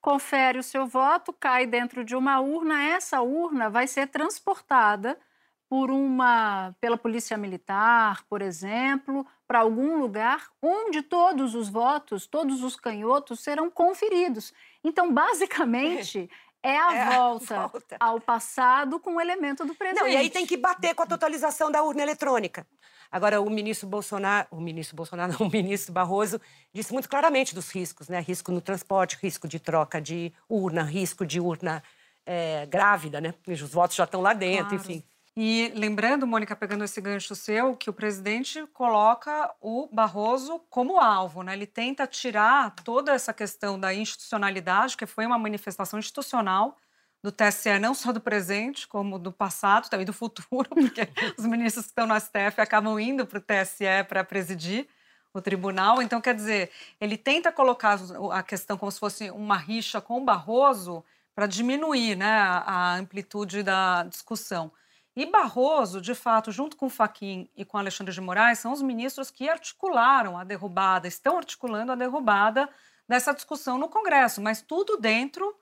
confere 0.00 0.58
o 0.58 0.62
seu 0.62 0.86
voto, 0.86 1.32
cai 1.32 1.66
dentro 1.66 2.04
de 2.04 2.16
uma 2.16 2.40
urna. 2.40 2.82
Essa 2.82 3.20
urna 3.20 3.70
vai 3.70 3.86
ser 3.86 4.08
transportada 4.08 5.18
por 5.68 5.90
uma 5.90 6.74
pela 6.80 6.96
polícia 6.96 7.36
militar, 7.36 8.24
por 8.28 8.40
exemplo, 8.40 9.26
para 9.46 9.60
algum 9.60 9.98
lugar 9.98 10.48
onde 10.62 11.02
todos 11.02 11.54
os 11.54 11.68
votos, 11.68 12.26
todos 12.26 12.62
os 12.62 12.74
canhotos 12.74 13.40
serão 13.40 13.70
conferidos. 13.70 14.52
Então, 14.82 15.12
basicamente, 15.12 16.30
é 16.62 16.76
a 16.78 16.94
É 16.94 17.02
a 17.02 17.10
volta 17.18 17.56
volta. 17.68 17.96
ao 18.00 18.20
passado 18.20 18.98
com 19.00 19.16
o 19.16 19.20
elemento 19.20 19.64
do 19.64 19.74
presente. 19.74 20.00
Não, 20.00 20.08
e 20.08 20.16
aí 20.16 20.30
tem 20.30 20.46
que 20.46 20.56
bater 20.56 20.94
com 20.94 21.02
a 21.02 21.06
totalização 21.06 21.70
da 21.70 21.82
urna 21.82 22.02
eletrônica. 22.02 22.66
Agora, 23.10 23.40
o 23.40 23.48
ministro 23.48 23.88
Bolsonaro, 23.88 24.46
o 24.50 24.60
ministro 24.60 24.94
Bolsonaro, 24.96 25.32
não, 25.38 25.46
o 25.46 25.50
ministro 25.50 25.92
Barroso, 25.92 26.40
disse 26.74 26.92
muito 26.92 27.08
claramente 27.08 27.54
dos 27.54 27.70
riscos, 27.70 28.08
né? 28.08 28.20
Risco 28.20 28.52
no 28.52 28.60
transporte, 28.60 29.16
risco 29.22 29.48
de 29.48 29.58
troca 29.58 30.00
de 30.00 30.32
urna, 30.48 30.82
risco 30.82 31.24
de 31.24 31.40
urna 31.40 31.82
eh, 32.26 32.66
grávida, 32.66 33.20
né? 33.20 33.32
Os 33.46 33.60
votos 33.62 33.96
já 33.96 34.04
estão 34.04 34.20
lá 34.20 34.34
dentro, 34.34 34.68
Claro. 34.68 34.74
enfim. 34.76 35.02
E 35.40 35.70
lembrando, 35.76 36.26
Mônica, 36.26 36.56
pegando 36.56 36.82
esse 36.82 37.00
gancho 37.00 37.32
seu, 37.36 37.76
que 37.76 37.88
o 37.88 37.92
presidente 37.92 38.66
coloca 38.72 39.48
o 39.60 39.88
Barroso 39.92 40.58
como 40.68 40.98
alvo, 40.98 41.44
né? 41.44 41.52
Ele 41.52 41.64
tenta 41.64 42.08
tirar 42.08 42.74
toda 42.82 43.12
essa 43.12 43.32
questão 43.32 43.78
da 43.78 43.94
institucionalidade, 43.94 44.96
que 44.96 45.06
foi 45.06 45.24
uma 45.24 45.38
manifestação 45.38 45.96
institucional 45.96 46.76
do 47.22 47.30
TSE, 47.30 47.78
não 47.78 47.94
só 47.94 48.12
do 48.12 48.20
presente, 48.20 48.88
como 48.88 49.16
do 49.16 49.30
passado, 49.30 49.88
também 49.88 50.04
do 50.04 50.12
futuro, 50.12 50.68
porque 50.74 51.08
os 51.38 51.46
ministros 51.46 51.84
que 51.84 51.92
estão 51.92 52.08
no 52.08 52.18
STF 52.18 52.60
acabam 52.60 52.98
indo 52.98 53.24
para 53.24 53.38
o 53.38 53.40
TSE 53.40 53.84
para 54.08 54.24
presidir 54.24 54.88
o 55.32 55.40
tribunal. 55.40 56.02
Então, 56.02 56.20
quer 56.20 56.34
dizer, 56.34 56.72
ele 57.00 57.16
tenta 57.16 57.52
colocar 57.52 57.96
a 58.32 58.42
questão 58.42 58.76
como 58.76 58.90
se 58.90 58.98
fosse 58.98 59.30
uma 59.30 59.56
rixa 59.56 60.00
com 60.00 60.20
o 60.20 60.24
Barroso 60.24 61.04
para 61.32 61.46
diminuir 61.46 62.16
né, 62.16 62.26
a 62.26 62.96
amplitude 62.96 63.62
da 63.62 64.02
discussão. 64.02 64.72
E 65.18 65.26
Barroso, 65.26 66.00
de 66.00 66.14
fato, 66.14 66.52
junto 66.52 66.76
com 66.76 66.88
Faquim 66.88 67.50
e 67.56 67.64
com 67.64 67.76
Alexandre 67.76 68.14
de 68.14 68.20
Moraes, 68.20 68.60
são 68.60 68.70
os 68.70 68.80
ministros 68.80 69.32
que 69.32 69.48
articularam 69.48 70.38
a 70.38 70.44
derrubada, 70.44 71.08
estão 71.08 71.36
articulando 71.38 71.90
a 71.90 71.96
derrubada 71.96 72.68
dessa 73.08 73.34
discussão 73.34 73.76
no 73.78 73.88
Congresso, 73.88 74.40
mas 74.40 74.62
tudo 74.62 74.96
dentro 74.96 75.52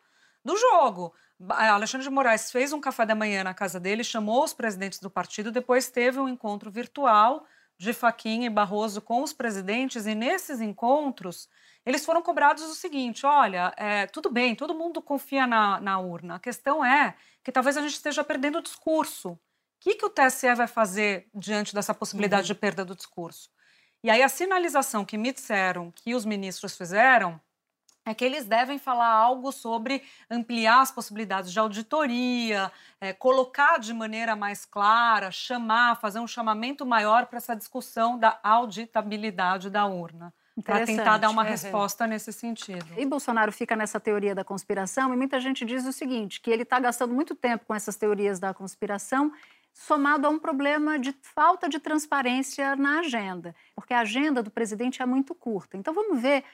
do 0.44 0.54
jogo. 0.58 1.14
Ba- 1.40 1.70
Alexandre 1.70 2.06
de 2.06 2.12
Moraes 2.12 2.52
fez 2.52 2.70
um 2.74 2.82
café 2.82 3.06
da 3.06 3.14
manhã 3.14 3.42
na 3.42 3.54
casa 3.54 3.80
dele, 3.80 4.04
chamou 4.04 4.44
os 4.44 4.52
presidentes 4.52 4.98
do 4.98 5.08
partido, 5.08 5.50
depois 5.50 5.88
teve 5.88 6.20
um 6.20 6.28
encontro 6.28 6.70
virtual 6.70 7.46
de 7.78 7.94
Faquim 7.94 8.44
e 8.44 8.50
Barroso 8.50 9.00
com 9.00 9.22
os 9.22 9.32
presidentes, 9.32 10.04
e 10.04 10.14
nesses 10.14 10.60
encontros 10.60 11.48
eles 11.86 12.04
foram 12.04 12.20
cobrados 12.20 12.62
o 12.62 12.74
seguinte: 12.74 13.24
olha, 13.24 13.72
é, 13.78 14.06
tudo 14.06 14.28
bem, 14.28 14.54
todo 14.54 14.74
mundo 14.74 15.00
confia 15.00 15.46
na, 15.46 15.80
na 15.80 15.98
urna, 15.98 16.34
a 16.34 16.38
questão 16.40 16.84
é 16.84 17.14
que 17.42 17.50
talvez 17.50 17.78
a 17.78 17.80
gente 17.80 17.94
esteja 17.94 18.22
perdendo 18.22 18.58
o 18.58 18.62
discurso. 18.62 19.38
O 19.76 19.88
que, 19.88 19.94
que 19.96 20.04
o 20.06 20.10
TSE 20.10 20.54
vai 20.54 20.66
fazer 20.66 21.28
diante 21.34 21.74
dessa 21.74 21.94
possibilidade 21.94 22.46
de 22.46 22.54
perda 22.54 22.84
do 22.84 22.96
discurso? 22.96 23.50
E 24.02 24.10
aí 24.10 24.22
a 24.22 24.28
sinalização 24.28 25.04
que 25.04 25.18
me 25.18 25.32
disseram 25.32 25.90
que 25.92 26.14
os 26.14 26.24
ministros 26.24 26.76
fizeram 26.76 27.40
é 28.06 28.14
que 28.14 28.24
eles 28.24 28.46
devem 28.46 28.78
falar 28.78 29.08
algo 29.08 29.52
sobre 29.52 30.02
ampliar 30.30 30.80
as 30.82 30.92
possibilidades 30.92 31.52
de 31.52 31.58
auditoria, 31.58 32.72
eh, 33.00 33.12
colocar 33.14 33.78
de 33.78 33.94
maneira 33.94 34.36
mais 34.36 34.64
clara, 34.64 35.30
chamar, 35.30 36.00
fazer 36.00 36.20
um 36.20 36.26
chamamento 36.26 36.86
maior 36.86 37.26
para 37.26 37.38
essa 37.38 37.56
discussão 37.56 38.18
da 38.18 38.40
auditabilidade 38.44 39.70
da 39.70 39.86
urna, 39.86 40.34
para 40.64 40.80
tentar 40.80 41.18
dar 41.18 41.30
uma 41.30 41.42
Uhum. 41.42 41.48
resposta 41.48 42.06
nesse 42.06 42.32
sentido. 42.32 42.96
E 42.96 43.04
Bolsonaro 43.06 43.52
fica 43.52 43.76
nessa 43.76 44.00
teoria 44.00 44.34
da 44.34 44.44
conspiração 44.44 45.12
e 45.12 45.16
muita 45.16 45.38
gente 45.40 45.64
diz 45.64 45.84
o 45.86 45.92
seguinte, 45.92 46.40
que 46.40 46.50
ele 46.50 46.62
está 46.62 46.80
gastando 46.80 47.14
muito 47.14 47.34
tempo 47.34 47.64
com 47.66 47.74
essas 47.74 47.96
teorias 47.96 48.38
da 48.40 48.54
conspiração, 48.54 49.32
somado 49.76 50.26
a 50.26 50.30
um 50.30 50.38
problema 50.38 50.98
de 50.98 51.14
falta 51.20 51.68
de 51.68 51.78
transparência 51.78 52.74
na 52.76 53.00
agenda, 53.00 53.54
porque 53.74 53.92
a 53.92 54.00
agenda 54.00 54.42
do 54.42 54.50
presidente 54.50 55.02
é 55.02 55.06
muito 55.06 55.34
curta. 55.34 55.76
Então 55.76 55.92
vamos 55.92 56.18
ver 56.18 56.44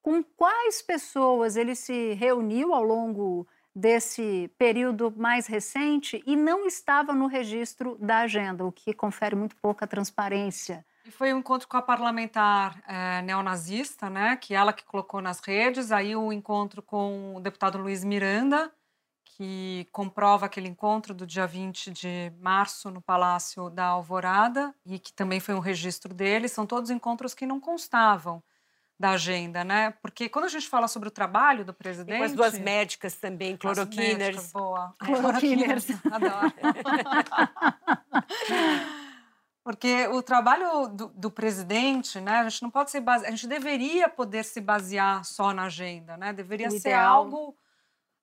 com 0.00 0.24
quais 0.24 0.80
pessoas 0.80 1.54
ele 1.54 1.74
se 1.74 2.14
reuniu 2.14 2.72
ao 2.72 2.82
longo 2.82 3.46
desse 3.76 4.50
período 4.56 5.12
mais 5.14 5.46
recente 5.46 6.22
e 6.26 6.34
não 6.34 6.66
estava 6.66 7.12
no 7.12 7.26
registro 7.26 7.98
da 8.00 8.20
agenda, 8.20 8.64
o 8.64 8.72
que 8.72 8.94
confere 8.94 9.36
muito 9.36 9.54
pouca 9.56 9.86
transparência. 9.86 10.84
E 11.04 11.10
foi 11.10 11.32
um 11.34 11.38
encontro 11.38 11.68
com 11.68 11.76
a 11.76 11.82
parlamentar 11.82 12.82
eh, 12.88 13.22
neonazista, 13.22 14.08
né, 14.08 14.36
que 14.36 14.54
ela 14.54 14.72
que 14.72 14.84
colocou 14.84 15.20
nas 15.20 15.40
redes, 15.40 15.92
aí 15.92 16.16
o 16.16 16.32
encontro 16.32 16.80
com 16.80 17.36
o 17.36 17.40
deputado 17.40 17.76
Luiz 17.76 18.02
Miranda, 18.02 18.72
que 19.42 19.88
comprova 19.90 20.46
aquele 20.46 20.68
encontro 20.68 21.12
do 21.12 21.26
dia 21.26 21.48
20 21.48 21.90
de 21.90 22.32
março 22.38 22.92
no 22.92 23.02
Palácio 23.02 23.68
da 23.70 23.86
Alvorada, 23.86 24.72
e 24.86 25.00
que 25.00 25.12
também 25.12 25.40
foi 25.40 25.52
um 25.52 25.58
registro 25.58 26.14
dele, 26.14 26.46
são 26.46 26.64
todos 26.64 26.90
encontros 26.90 27.34
que 27.34 27.44
não 27.44 27.58
constavam 27.58 28.40
da 28.96 29.10
agenda, 29.10 29.64
né? 29.64 29.94
Porque 30.00 30.28
quando 30.28 30.44
a 30.44 30.48
gente 30.48 30.68
fala 30.68 30.86
sobre 30.86 31.08
o 31.08 31.10
trabalho 31.10 31.64
do 31.64 31.72
E 31.72 31.74
presidente... 31.74 32.18
com 32.18 32.22
as 32.24 32.32
duas 32.34 32.56
médicas 32.56 33.16
também, 33.16 33.56
cloroquiners. 33.56 34.16
médicas, 34.16 34.52
Boa. 34.52 34.94
Cloroquiners. 35.04 35.86
Adoro. 36.12 36.52
Porque 39.64 40.06
o 40.06 40.22
trabalho 40.22 40.86
do, 40.86 41.08
do 41.08 41.30
presidente, 41.32 42.20
né, 42.20 42.38
a 42.38 42.48
gente 42.48 42.62
não 42.62 42.70
pode 42.70 42.92
ser 42.92 43.00
base... 43.00 43.26
a 43.26 43.30
gente 43.30 43.48
deveria 43.48 44.08
poder 44.08 44.44
se 44.44 44.60
basear 44.60 45.24
só 45.24 45.52
na 45.52 45.64
agenda, 45.64 46.16
né? 46.16 46.32
Deveria 46.32 46.68
O 46.68 46.70
ser 46.70 46.78
ideal. 46.78 47.14
algo, 47.24 47.56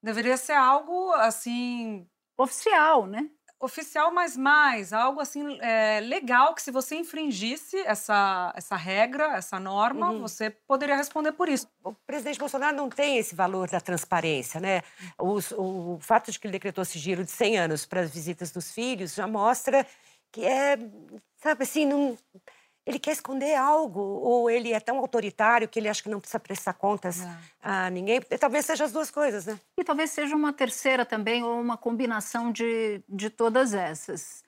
deveria 0.01 0.38
ser 0.38 0.53
algo 0.53 1.12
assim 1.13 2.07
Oficial, 2.38 3.05
né? 3.05 3.29
oficial, 3.62 4.13
mas 4.13 4.38
mais 4.38 4.93
algo 4.93 5.19
assim 5.19 5.59
é, 5.59 5.99
legal 5.99 6.55
que 6.55 6.62
se 6.62 6.71
você 6.71 6.95
infringisse 6.95 7.77
essa 7.85 8.53
essa 8.55 8.77
regra, 8.77 9.35
essa 9.35 9.59
norma, 9.59 10.12
Uhum. 10.12 10.21
você 10.21 10.49
poderia 10.49 10.95
responder 10.95 11.33
por 11.33 11.49
isso. 11.49 11.67
O 11.83 11.93
presidente 11.93 12.39
Bolsonaro 12.39 12.77
não 12.77 12.89
tem 12.89 13.17
esse 13.17 13.35
valor 13.35 13.69
da 13.69 13.81
transparência, 13.81 14.62
né? 14.62 14.81
Os- 15.19 15.51
o 15.51 15.97
fato 16.01 16.31
de 16.31 16.39
que 16.39 16.47
ele 16.47 16.53
decretou 16.53 16.85
sigilo 16.85 17.25
de 17.25 17.31
100 17.31 17.57
anos 17.57 17.85
para 17.85 17.99
as 18.01 18.12
visitas 18.12 18.49
dos 18.51 18.71
filhos 18.71 19.13
já 19.13 19.27
mostra 19.27 19.85
que 20.31 20.45
é 20.45 20.77
sabe 21.35 21.63
assim, 21.63 21.85
não, 21.85 22.17
ele 22.89 22.97
quer 22.97 23.12
esconder 23.12 23.56
algo, 23.56 23.99
ou 23.99 24.49
ele 24.49 24.73
é 24.73 24.80
tão 24.80 24.97
autoritário 24.97 25.69
que 25.69 25.78
ele 25.78 25.88
acha 25.88 26.02
que 26.02 26.10
não 26.10 26.19
precisa 26.19 26.39
prestar 26.39 26.73
contas 26.73 27.21
é. 27.21 27.38
a 27.62 27.89
ninguém. 27.91 28.19
Talvez 28.39 28.65
seja 28.65 28.84
as 28.84 28.91
duas 28.91 29.12
coisas, 29.12 29.45
né? 29.45 29.60
E 29.78 29.84
talvez 29.84 30.10
seja 30.10 30.36
uma 30.36 30.52
terceira 30.52 31.06
também, 31.06 31.43
ou 31.43 31.62
uma 31.62 31.78
combinação 31.78 32.52
de, 32.52 33.04
de 33.08 33.30
todas 33.30 33.75
essas. 33.75 34.43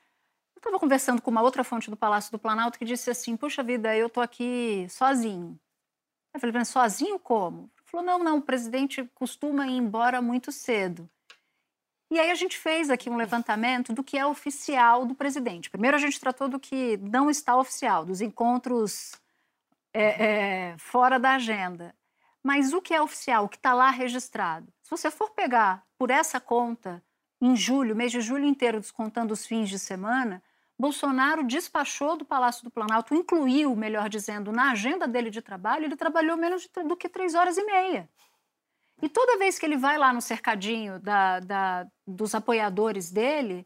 Eu 0.56 0.60
estava 0.60 0.80
conversando 0.80 1.22
com 1.22 1.30
uma 1.30 1.44
outra 1.44 1.64
fonte 1.64 1.92
do 1.92 1.96
Palácio 1.96 2.32
do 2.32 2.40
Planalto 2.40 2.80
que 2.80 2.86
disse 2.86 3.12
assim: 3.12 3.38
Puxa 3.38 3.62
vida, 3.62 3.96
eu 3.96 4.08
estou 4.08 4.24
aqui 4.24 4.88
sozinho. 4.90 5.60
Eu 6.34 6.40
falei, 6.40 6.66
sozinho 6.66 7.20
como? 7.20 7.70
Ele 7.78 7.86
falou: 7.86 8.06
Não, 8.06 8.24
não, 8.24 8.38
o 8.38 8.42
presidente 8.42 9.08
costuma 9.14 9.68
ir 9.68 9.78
embora 9.78 10.20
muito 10.20 10.52
cedo. 10.52 11.08
E 12.12 12.20
aí 12.20 12.30
a 12.30 12.36
gente 12.36 12.58
fez 12.58 12.90
aqui 12.90 13.10
um 13.10 13.16
levantamento 13.16 13.94
do 13.94 14.04
que 14.04 14.18
é 14.18 14.26
oficial 14.26 15.06
do 15.06 15.16
presidente. 15.16 15.70
Primeiro 15.70 15.96
a 15.96 16.00
gente 16.00 16.20
tratou 16.20 16.50
do 16.50 16.60
que 16.60 16.98
não 16.98 17.30
está 17.30 17.56
oficial, 17.56 18.04
dos 18.04 18.20
encontros 18.20 19.14
é, 19.94 20.26
é, 20.26 20.78
fora 20.78 21.18
da 21.18 21.36
agenda. 21.36 21.96
Mas 22.44 22.74
o 22.74 22.82
que 22.82 22.94
é 22.94 23.02
oficial, 23.02 23.46
o 23.46 23.50
que 23.50 23.56
está 23.56 23.74
lá 23.74 23.90
registrado? 23.90 24.68
Se 24.84 24.92
você 24.92 25.10
for 25.10 25.30
pegar 25.30 25.86
por 25.98 26.12
essa 26.12 26.38
conta, 26.38 27.02
em 27.40 27.56
julho, 27.56 27.96
mês 27.96 28.12
de 28.12 28.20
julho 28.20 28.44
inteiro, 28.46 28.82
descontando 28.82 29.34
os 29.34 29.46
fins 29.46 29.70
de 29.70 29.80
semana, 29.80 30.44
Bolsonaro 30.78 31.46
despachou 31.46 32.18
do 32.18 32.26
Palácio 32.26 32.66
do 32.66 32.72
Planalto, 32.72 33.16
incluiu, 33.16 33.74
melhor 33.74 34.10
dizendo, 34.10 34.52
na 34.52 34.72
agenda 34.72 35.08
dele 35.08 35.30
de 35.30 35.42
trabalho, 35.42 35.86
ele 35.86 35.96
trabalhou 35.96 36.36
menos 36.36 36.68
do 36.86 36.98
que 36.98 37.08
três 37.08 37.36
horas 37.36 37.58
e 37.58 37.64
meia. 37.64 38.10
E 39.02 39.10
toda 39.10 39.38
vez 39.38 39.58
que 39.58 39.66
ele 39.66 39.78
vai 39.78 39.98
lá 39.98 40.14
no 40.14 40.22
cercadinho 40.22 41.00
da, 41.00 41.40
da, 41.40 41.88
dos 42.06 42.36
apoiadores 42.36 43.12
dele, 43.12 43.66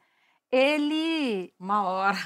ele. 0.52 1.54
Uma 1.60 1.84
hora. 1.84 2.18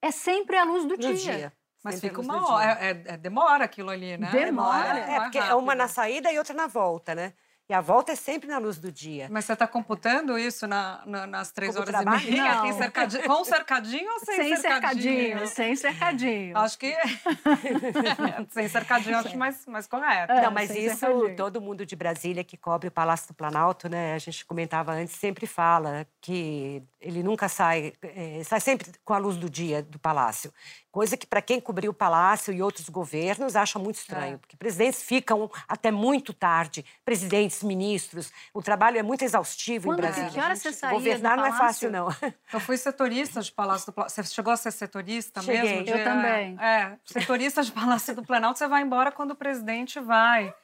É 0.00 0.10
sempre 0.10 0.56
a 0.56 0.64
luz 0.64 0.84
do 0.86 0.96
dia. 0.96 1.14
dia. 1.14 1.52
Mas 1.84 2.00
fica 2.00 2.20
uma 2.20 2.52
hora. 2.52 2.78
É, 2.80 2.90
é, 2.90 3.02
é, 3.06 3.16
demora 3.16 3.64
aquilo 3.64 3.90
ali, 3.90 4.16
né? 4.16 4.30
Demora. 4.30 4.98
É, 4.98 5.16
é 5.16 5.20
porque 5.20 5.38
é 5.38 5.54
uma 5.54 5.74
na 5.74 5.86
saída 5.86 6.32
e 6.32 6.38
outra 6.38 6.54
na 6.54 6.66
volta, 6.66 7.14
né? 7.14 7.34
E 7.68 7.74
a 7.74 7.80
volta 7.80 8.12
é 8.12 8.14
sempre 8.14 8.48
na 8.48 8.58
luz 8.58 8.78
do 8.78 8.92
dia. 8.92 9.26
Mas 9.28 9.44
você 9.44 9.52
está 9.54 9.66
computando 9.66 10.38
isso 10.38 10.68
na, 10.68 11.02
na, 11.04 11.26
nas 11.26 11.50
três 11.50 11.74
Como 11.74 11.82
horas 11.82 11.94
trabalho? 12.00 12.28
e 12.28 12.30
meia? 12.30 12.62
Não. 12.62 12.72
Cercadinho, 12.72 13.24
com 13.24 13.44
cercadinho 13.44 14.12
ou 14.12 14.20
sem, 14.20 14.36
sem 14.36 14.56
cercadinho? 14.56 15.38
cercadinho? 15.38 15.48
Sem 15.48 15.76
cercadinho. 15.76 16.56
Acho 16.58 16.78
que... 16.78 16.94
sem 18.50 18.68
cercadinho 18.68 19.18
acho 19.18 19.36
mais, 19.36 19.66
mais 19.66 19.88
correto. 19.88 20.32
É, 20.32 20.42
Não, 20.42 20.52
mas 20.52 20.70
isso 20.70 20.96
cercadinho. 20.96 21.36
todo 21.36 21.60
mundo 21.60 21.84
de 21.84 21.96
Brasília 21.96 22.44
que 22.44 22.56
cobre 22.56 22.86
o 22.86 22.92
Palácio 22.92 23.28
do 23.28 23.34
Planalto, 23.34 23.88
né? 23.88 24.14
A 24.14 24.18
gente 24.18 24.44
comentava 24.44 24.92
antes, 24.92 25.16
sempre 25.16 25.44
fala 25.44 26.06
que 26.20 26.84
ele 27.00 27.22
nunca 27.24 27.48
sai... 27.48 27.94
É, 28.00 28.42
sai 28.44 28.60
sempre 28.60 28.92
com 29.04 29.12
a 29.12 29.18
luz 29.18 29.36
do 29.36 29.50
dia 29.50 29.82
do 29.82 29.98
Palácio. 29.98 30.52
Coisa 30.96 31.14
que, 31.14 31.26
para 31.26 31.42
quem 31.42 31.60
cobriu 31.60 31.90
o 31.90 31.94
Palácio 31.94 32.54
e 32.54 32.62
outros 32.62 32.88
governos, 32.88 33.54
acha 33.54 33.78
muito 33.78 33.96
estranho, 33.96 34.36
é. 34.36 34.38
porque 34.38 34.56
presidentes 34.56 35.02
ficam 35.02 35.50
até 35.68 35.90
muito 35.90 36.32
tarde, 36.32 36.84
presidentes, 37.04 37.55
ministros. 37.62 38.32
O 38.52 38.62
trabalho 38.62 38.98
é 38.98 39.02
muito 39.02 39.22
exaustivo 39.22 39.88
Quando, 39.88 39.98
em 39.98 40.02
Brasília. 40.02 40.30
Que 40.30 40.40
hora 40.40 40.56
você 40.56 40.72
saía 40.72 40.94
Governar 40.94 41.36
não 41.36 41.46
é 41.46 41.52
fácil, 41.52 41.90
não. 41.90 42.08
Eu 42.52 42.60
fui 42.60 42.76
setorista 42.76 43.40
de 43.40 43.52
Palácio 43.52 43.86
do 43.86 43.92
Planalto. 43.92 44.14
Você 44.14 44.22
chegou 44.24 44.52
a 44.52 44.56
ser 44.56 44.70
setorista 44.70 45.42
Cheguei. 45.42 45.80
mesmo? 45.80 45.96
Eu 45.96 46.04
também. 46.04 46.58
É, 46.60 46.96
setorista 47.04 47.62
de 47.62 47.72
Palácio 47.72 48.14
do 48.14 48.24
Planalto, 48.24 48.58
você 48.58 48.66
vai 48.66 48.82
embora 48.82 49.12
quando 49.12 49.32
o 49.32 49.36
presidente 49.36 50.00
vai. 50.00 50.54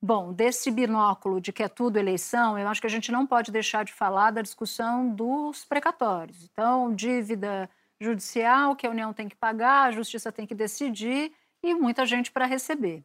Bom, 0.00 0.34
desse 0.34 0.70
binóculo 0.70 1.40
de 1.40 1.50
que 1.50 1.62
é 1.62 1.68
tudo 1.68 1.98
eleição, 1.98 2.58
eu 2.58 2.68
acho 2.68 2.80
que 2.80 2.86
a 2.86 2.90
gente 2.90 3.10
não 3.10 3.26
pode 3.26 3.50
deixar 3.50 3.86
de 3.86 3.92
falar 3.92 4.32
da 4.32 4.42
discussão 4.42 5.08
dos 5.08 5.64
precatórios. 5.64 6.44
Então, 6.44 6.94
dívida 6.94 7.70
judicial 7.98 8.76
que 8.76 8.86
a 8.86 8.90
União 8.90 9.14
tem 9.14 9.28
que 9.28 9.36
pagar, 9.36 9.84
a 9.84 9.90
Justiça 9.92 10.30
tem 10.30 10.46
que 10.46 10.54
decidir 10.54 11.32
e 11.62 11.74
muita 11.74 12.04
gente 12.04 12.30
para 12.30 12.44
receber. 12.44 13.02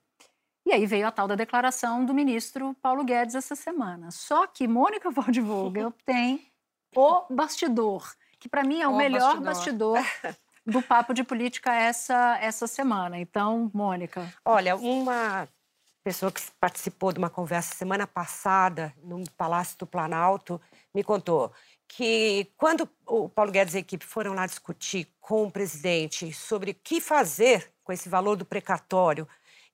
E 0.65 0.71
aí 0.71 0.85
veio 0.85 1.07
a 1.07 1.11
tal 1.11 1.27
da 1.27 1.35
declaração 1.35 2.05
do 2.05 2.13
ministro 2.13 2.75
Paulo 2.81 3.03
Guedes 3.03 3.35
essa 3.35 3.55
semana. 3.55 4.11
Só 4.11 4.45
que 4.45 4.67
Mônica 4.67 5.09
Waldvogel 5.11 5.91
tem 6.05 6.47
o 6.95 7.23
bastidor, 7.29 8.13
que 8.39 8.49
para 8.49 8.63
mim 8.63 8.81
é 8.81 8.87
o, 8.87 8.91
o 8.91 8.97
melhor 8.97 9.39
bastidor. 9.39 9.93
bastidor 9.93 10.35
do 10.65 10.81
papo 10.81 11.13
de 11.13 11.23
política 11.23 11.73
essa 11.73 12.37
essa 12.41 12.67
semana. 12.67 13.17
Então, 13.17 13.71
Mônica. 13.73 14.31
Olha, 14.45 14.75
uma 14.75 15.47
pessoa 16.03 16.31
que 16.31 16.41
participou 16.59 17.11
de 17.11 17.19
uma 17.19 17.29
conversa 17.29 17.75
semana 17.75 18.07
passada 18.07 18.93
no 19.03 19.23
Palácio 19.37 19.77
do 19.77 19.87
Planalto 19.87 20.59
me 20.93 21.03
contou 21.03 21.51
que 21.87 22.47
quando 22.55 22.87
o 23.05 23.27
Paulo 23.27 23.51
Guedes 23.51 23.73
e 23.73 23.77
a 23.77 23.79
equipe 23.81 24.05
foram 24.05 24.33
lá 24.33 24.45
discutir 24.45 25.07
com 25.19 25.45
o 25.45 25.51
presidente 25.51 26.31
sobre 26.31 26.71
o 26.71 26.75
que 26.75 27.01
fazer 27.01 27.71
com 27.83 27.91
esse 27.91 28.07
valor 28.07 28.35
do 28.35 28.45
precatório 28.45 29.27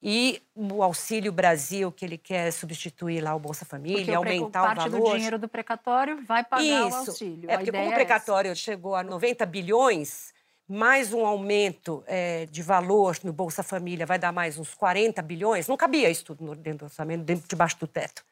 e 0.08 0.40
o 0.54 0.84
Auxílio 0.84 1.32
Brasil, 1.32 1.92
que 1.92 2.06
ele 2.06 2.16
quer 2.16 2.52
substituir 2.52 3.22
lá 3.22 3.34
o 3.34 3.40
Bolsa 3.40 3.66
Família, 3.66 3.98
porque 3.98 4.14
aumentar 4.14 4.60
o, 4.62 4.76
valor. 4.76 4.76
Parte 4.76 4.90
do 4.92 5.16
dinheiro 5.16 5.40
do 5.40 5.50
precatório 5.50 6.24
vai 6.24 6.44
pagar 6.44 6.64
Isso. 6.64 6.96
o 6.96 7.00
auxílio. 7.00 7.50
É 7.50 7.58
porque 7.58 7.72
como 7.72 7.90
o 7.90 7.92
é 7.92 7.96
precatório 7.96 8.52
é 8.52 8.56
chegou 8.56 8.94
a 8.94 9.02
90 9.02 9.44
bilhões, 9.48 10.32
mais 10.68 11.12
um 11.12 11.26
aumento 11.26 12.04
é, 12.06 12.46
de 12.46 12.62
valor 12.62 13.18
no 13.24 13.34
Bolsa 13.34 13.64
Família 13.64 14.06
vai 14.06 14.20
dar 14.20 14.32
mais 14.32 14.60
uns 14.60 14.76
40 14.76 15.20
bilhões, 15.24 15.68
não 15.68 15.76
cabia 15.76 16.08
isso 16.08 16.24
tudo 16.24 16.54
dentro 16.54 16.86
do 16.86 16.86
orçamento, 16.86 17.24
dentro, 17.24 17.48
debaixo 17.48 17.80
do 17.80 17.88
teto. 17.88 18.24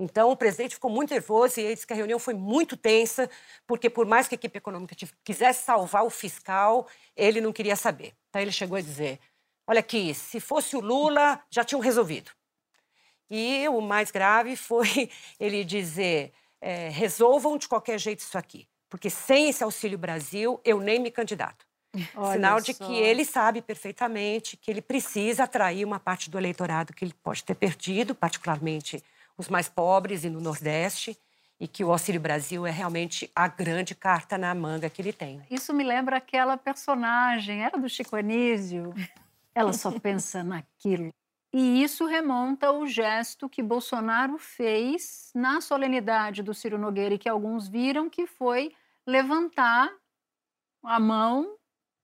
Então, 0.00 0.28
o 0.28 0.36
presidente 0.36 0.74
ficou 0.74 0.90
muito 0.90 1.12
nervoso 1.12 1.60
e 1.60 1.62
ele 1.62 1.74
disse 1.74 1.86
que 1.86 1.92
a 1.92 1.96
reunião 1.96 2.18
foi 2.18 2.34
muito 2.34 2.76
tensa, 2.76 3.30
porque 3.64 3.88
por 3.88 4.06
mais 4.06 4.26
que 4.26 4.34
a 4.34 4.36
equipe 4.36 4.58
econômica 4.58 4.96
quisesse 5.22 5.64
salvar 5.64 6.02
o 6.02 6.10
fiscal, 6.10 6.88
ele 7.16 7.40
não 7.40 7.52
queria 7.52 7.76
saber. 7.76 8.12
Então, 8.28 8.42
ele 8.42 8.50
chegou 8.50 8.76
a 8.76 8.80
dizer, 8.80 9.20
olha 9.66 9.80
aqui, 9.80 10.14
se 10.14 10.40
fosse 10.40 10.76
o 10.76 10.80
Lula, 10.80 11.40
já 11.50 11.64
tinham 11.64 11.80
resolvido. 11.80 12.30
E 13.30 13.66
o 13.68 13.80
mais 13.80 14.10
grave 14.10 14.56
foi 14.56 15.10
ele 15.40 15.64
dizer, 15.64 16.32
é, 16.60 16.88
resolvam 16.88 17.56
de 17.56 17.68
qualquer 17.68 17.98
jeito 17.98 18.20
isso 18.20 18.36
aqui, 18.36 18.68
porque 18.90 19.08
sem 19.08 19.48
esse 19.48 19.64
Auxílio 19.64 19.98
Brasil, 19.98 20.60
eu 20.64 20.80
nem 20.80 21.00
me 21.00 21.10
candidato. 21.10 21.66
Olha 22.14 22.32
Sinal 22.32 22.60
de 22.60 22.72
só. 22.72 22.86
que 22.86 22.94
ele 22.94 23.24
sabe 23.24 23.60
perfeitamente 23.60 24.56
que 24.56 24.70
ele 24.70 24.80
precisa 24.80 25.44
atrair 25.44 25.84
uma 25.84 26.00
parte 26.00 26.30
do 26.30 26.38
eleitorado 26.38 26.94
que 26.94 27.04
ele 27.04 27.14
pode 27.22 27.44
ter 27.44 27.54
perdido, 27.54 28.14
particularmente 28.14 29.02
os 29.36 29.48
mais 29.48 29.68
pobres 29.68 30.24
e 30.24 30.30
no 30.30 30.40
Nordeste, 30.40 31.18
e 31.60 31.68
que 31.68 31.84
o 31.84 31.92
Auxílio 31.92 32.20
Brasil 32.20 32.66
é 32.66 32.70
realmente 32.70 33.30
a 33.36 33.46
grande 33.46 33.94
carta 33.94 34.36
na 34.36 34.54
manga 34.54 34.90
que 34.90 35.00
ele 35.00 35.12
tem. 35.12 35.42
Isso 35.50 35.72
me 35.72 35.84
lembra 35.84 36.16
aquela 36.16 36.56
personagem, 36.56 37.62
era 37.62 37.78
do 37.78 37.88
Chico 37.88 38.16
Anísio. 38.16 38.92
Ela 39.54 39.72
só 39.72 39.90
pensa 39.98 40.42
naquilo. 40.42 41.12
E 41.52 41.82
isso 41.82 42.06
remonta 42.06 42.68
ao 42.68 42.86
gesto 42.86 43.48
que 43.48 43.62
Bolsonaro 43.62 44.38
fez 44.38 45.30
na 45.34 45.60
solenidade 45.60 46.42
do 46.42 46.54
Ciro 46.54 46.78
Nogueira 46.78 47.14
e 47.14 47.18
que 47.18 47.28
alguns 47.28 47.68
viram, 47.68 48.08
que 48.08 48.26
foi 48.26 48.74
levantar 49.06 49.92
a 50.82 50.98
mão 50.98 51.56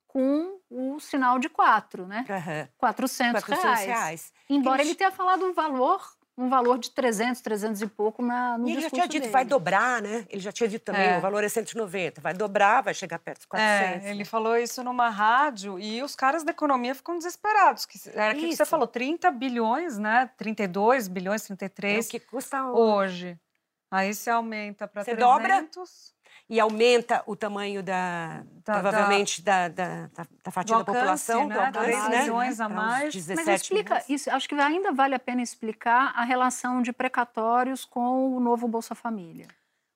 com 0.06 0.60
o 0.68 1.00
sinal 1.00 1.38
de 1.38 1.48
quatro, 1.48 2.06
né? 2.06 2.26
Uhum. 2.28 2.68
400, 2.76 3.42
400 3.42 3.64
reais. 3.64 3.86
reais. 3.86 4.32
Embora 4.50 4.82
ele 4.82 4.94
tenha 4.94 5.10
falado 5.10 5.44
um 5.44 5.52
valor 5.52 6.02
um 6.38 6.48
valor 6.48 6.78
de 6.78 6.90
300, 6.92 7.40
300 7.40 7.82
e 7.82 7.86
pouco 7.88 8.22
na, 8.22 8.56
no 8.56 8.68
E 8.68 8.72
ele 8.72 8.80
já 8.82 8.90
tinha 8.90 9.08
dito, 9.08 9.22
dele. 9.22 9.32
vai 9.32 9.44
dobrar, 9.44 10.00
né? 10.00 10.24
Ele 10.30 10.40
já 10.40 10.52
tinha 10.52 10.68
dito 10.68 10.84
também, 10.84 11.08
é. 11.08 11.18
o 11.18 11.20
valor 11.20 11.42
é 11.42 11.48
190, 11.48 12.20
vai 12.20 12.32
dobrar, 12.32 12.80
vai 12.80 12.94
chegar 12.94 13.18
perto 13.18 13.40
de 13.40 13.48
400. 13.48 14.06
É, 14.06 14.10
ele 14.10 14.24
falou 14.24 14.56
isso 14.56 14.84
numa 14.84 15.10
rádio 15.10 15.80
e 15.80 16.00
os 16.00 16.14
caras 16.14 16.44
da 16.44 16.52
economia 16.52 16.94
ficam 16.94 17.18
desesperados. 17.18 17.84
Que, 17.84 17.98
era 18.14 18.30
aquilo 18.30 18.50
que 18.50 18.56
você 18.56 18.64
falou, 18.64 18.86
30 18.86 19.28
bilhões, 19.32 19.98
né? 19.98 20.30
32 20.38 21.08
bilhões, 21.08 21.42
33. 21.42 22.04
É 22.04 22.08
o 22.08 22.10
que 22.10 22.20
custa 22.20 22.64
hoje. 22.66 23.36
Aí 23.90 24.14
se 24.14 24.30
aumenta 24.30 24.86
para 24.86 25.02
300. 25.02 25.28
dobra 25.28 25.68
e 26.48 26.58
aumenta 26.58 27.22
o 27.26 27.36
tamanho 27.36 27.82
da, 27.82 28.42
da 28.64 28.80
provavelmente 28.80 29.42
da, 29.42 29.68
da, 29.68 30.06
da, 30.06 30.26
da 30.42 30.50
fatia 30.50 30.76
alcance, 30.76 30.92
da 30.92 31.00
população, 31.00 31.46
né? 31.46 31.54
do 31.54 31.60
alcance, 31.60 31.84
3 31.84 32.08
né? 32.08 32.22
milhões 32.22 32.60
a 32.60 32.68
mais. 32.68 33.14
17 33.14 33.46
Mas 33.46 33.62
explica 33.62 33.94
milhões. 33.94 34.08
isso, 34.08 34.30
acho 34.30 34.48
que 34.48 34.54
ainda 34.54 34.92
vale 34.92 35.14
a 35.14 35.18
pena 35.18 35.42
explicar 35.42 36.12
a 36.16 36.24
relação 36.24 36.80
de 36.80 36.92
precatórios 36.92 37.84
com 37.84 38.34
o 38.34 38.40
novo 38.40 38.66
Bolsa 38.66 38.94
Família. 38.94 39.46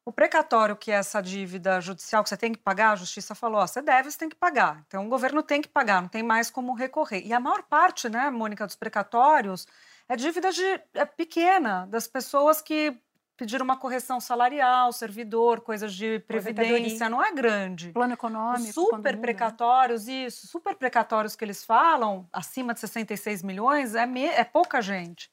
O 0.04 0.12
precatório, 0.12 0.76
que 0.76 0.90
é 0.90 0.96
essa 0.96 1.22
dívida 1.22 1.80
judicial 1.80 2.24
que 2.24 2.28
você 2.28 2.36
tem 2.36 2.52
que 2.52 2.58
pagar, 2.58 2.90
a 2.90 2.96
justiça 2.96 3.36
falou, 3.36 3.60
ó, 3.60 3.66
você 3.66 3.80
deve, 3.80 4.10
você 4.10 4.18
tem 4.18 4.28
que 4.28 4.34
pagar. 4.34 4.82
Então, 4.88 5.06
o 5.06 5.08
governo 5.08 5.44
tem 5.44 5.62
que 5.62 5.68
pagar, 5.68 6.02
não 6.02 6.08
tem 6.08 6.24
mais 6.24 6.50
como 6.50 6.74
recorrer. 6.74 7.22
E 7.24 7.32
a 7.32 7.38
maior 7.38 7.62
parte, 7.62 8.08
né, 8.08 8.28
Mônica, 8.28 8.66
dos 8.66 8.74
precatórios 8.74 9.66
é 10.08 10.16
dívida 10.16 10.50
de, 10.50 10.80
é 10.94 11.04
pequena, 11.04 11.86
das 11.86 12.08
pessoas 12.08 12.60
que 12.60 12.98
pedir 13.42 13.60
uma 13.60 13.76
correção 13.76 14.20
salarial, 14.20 14.92
servidor, 14.92 15.62
coisas 15.62 15.92
de 15.92 16.20
previdência, 16.20 17.08
não 17.08 17.20
é 17.20 17.32
grande. 17.32 17.90
Plano 17.90 18.12
econômico. 18.12 18.68
Os 18.68 18.72
super 18.72 19.20
precatórios, 19.20 20.06
isso, 20.06 20.46
super 20.46 20.76
precatórios 20.76 21.34
que 21.34 21.44
eles 21.44 21.64
falam, 21.64 22.28
acima 22.32 22.72
de 22.72 22.78
66 22.78 23.42
milhões, 23.42 23.96
é, 23.96 24.06
me, 24.06 24.26
é 24.26 24.44
pouca 24.44 24.80
gente. 24.80 25.28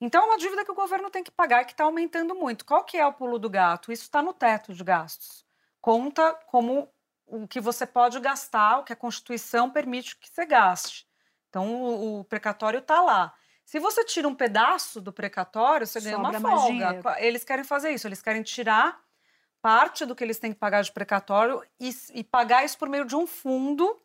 Então, 0.00 0.22
é 0.22 0.26
uma 0.28 0.38
dívida 0.38 0.64
que 0.64 0.72
o 0.72 0.74
governo 0.74 1.10
tem 1.10 1.22
que 1.22 1.30
pagar 1.30 1.60
e 1.60 1.66
que 1.66 1.72
está 1.72 1.84
aumentando 1.84 2.34
muito. 2.34 2.64
Qual 2.64 2.82
que 2.84 2.96
é 2.96 3.06
o 3.06 3.12
pulo 3.12 3.38
do 3.38 3.50
gato? 3.50 3.92
Isso 3.92 4.04
está 4.04 4.22
no 4.22 4.32
teto 4.32 4.72
de 4.72 4.82
gastos. 4.82 5.44
Conta 5.78 6.32
como 6.46 6.88
o 7.26 7.46
que 7.46 7.60
você 7.60 7.84
pode 7.84 8.18
gastar, 8.18 8.78
o 8.78 8.84
que 8.84 8.94
a 8.94 8.96
Constituição 8.96 9.68
permite 9.68 10.16
que 10.16 10.28
você 10.30 10.46
gaste. 10.46 11.06
Então, 11.50 11.70
o, 11.70 12.20
o 12.20 12.24
precatório 12.24 12.78
está 12.78 13.02
lá. 13.02 13.34
Se 13.64 13.78
você 13.78 14.04
tira 14.04 14.28
um 14.28 14.34
pedaço 14.34 15.00
do 15.00 15.12
precatório, 15.12 15.86
você 15.86 16.00
ganha 16.00 16.18
uma 16.18 16.32
folga. 16.40 17.16
Eles 17.18 17.44
querem 17.44 17.64
fazer 17.64 17.90
isso, 17.90 18.06
eles 18.06 18.20
querem 18.20 18.42
tirar 18.42 19.00
parte 19.62 20.04
do 20.04 20.14
que 20.14 20.24
eles 20.24 20.38
têm 20.38 20.52
que 20.52 20.58
pagar 20.58 20.82
de 20.82 20.90
precatório 20.90 21.62
e, 21.78 21.90
e 22.14 22.24
pagar 22.24 22.64
isso 22.64 22.76
por 22.76 22.88
meio 22.88 23.04
de 23.04 23.14
um 23.14 23.26
fundo 23.26 24.02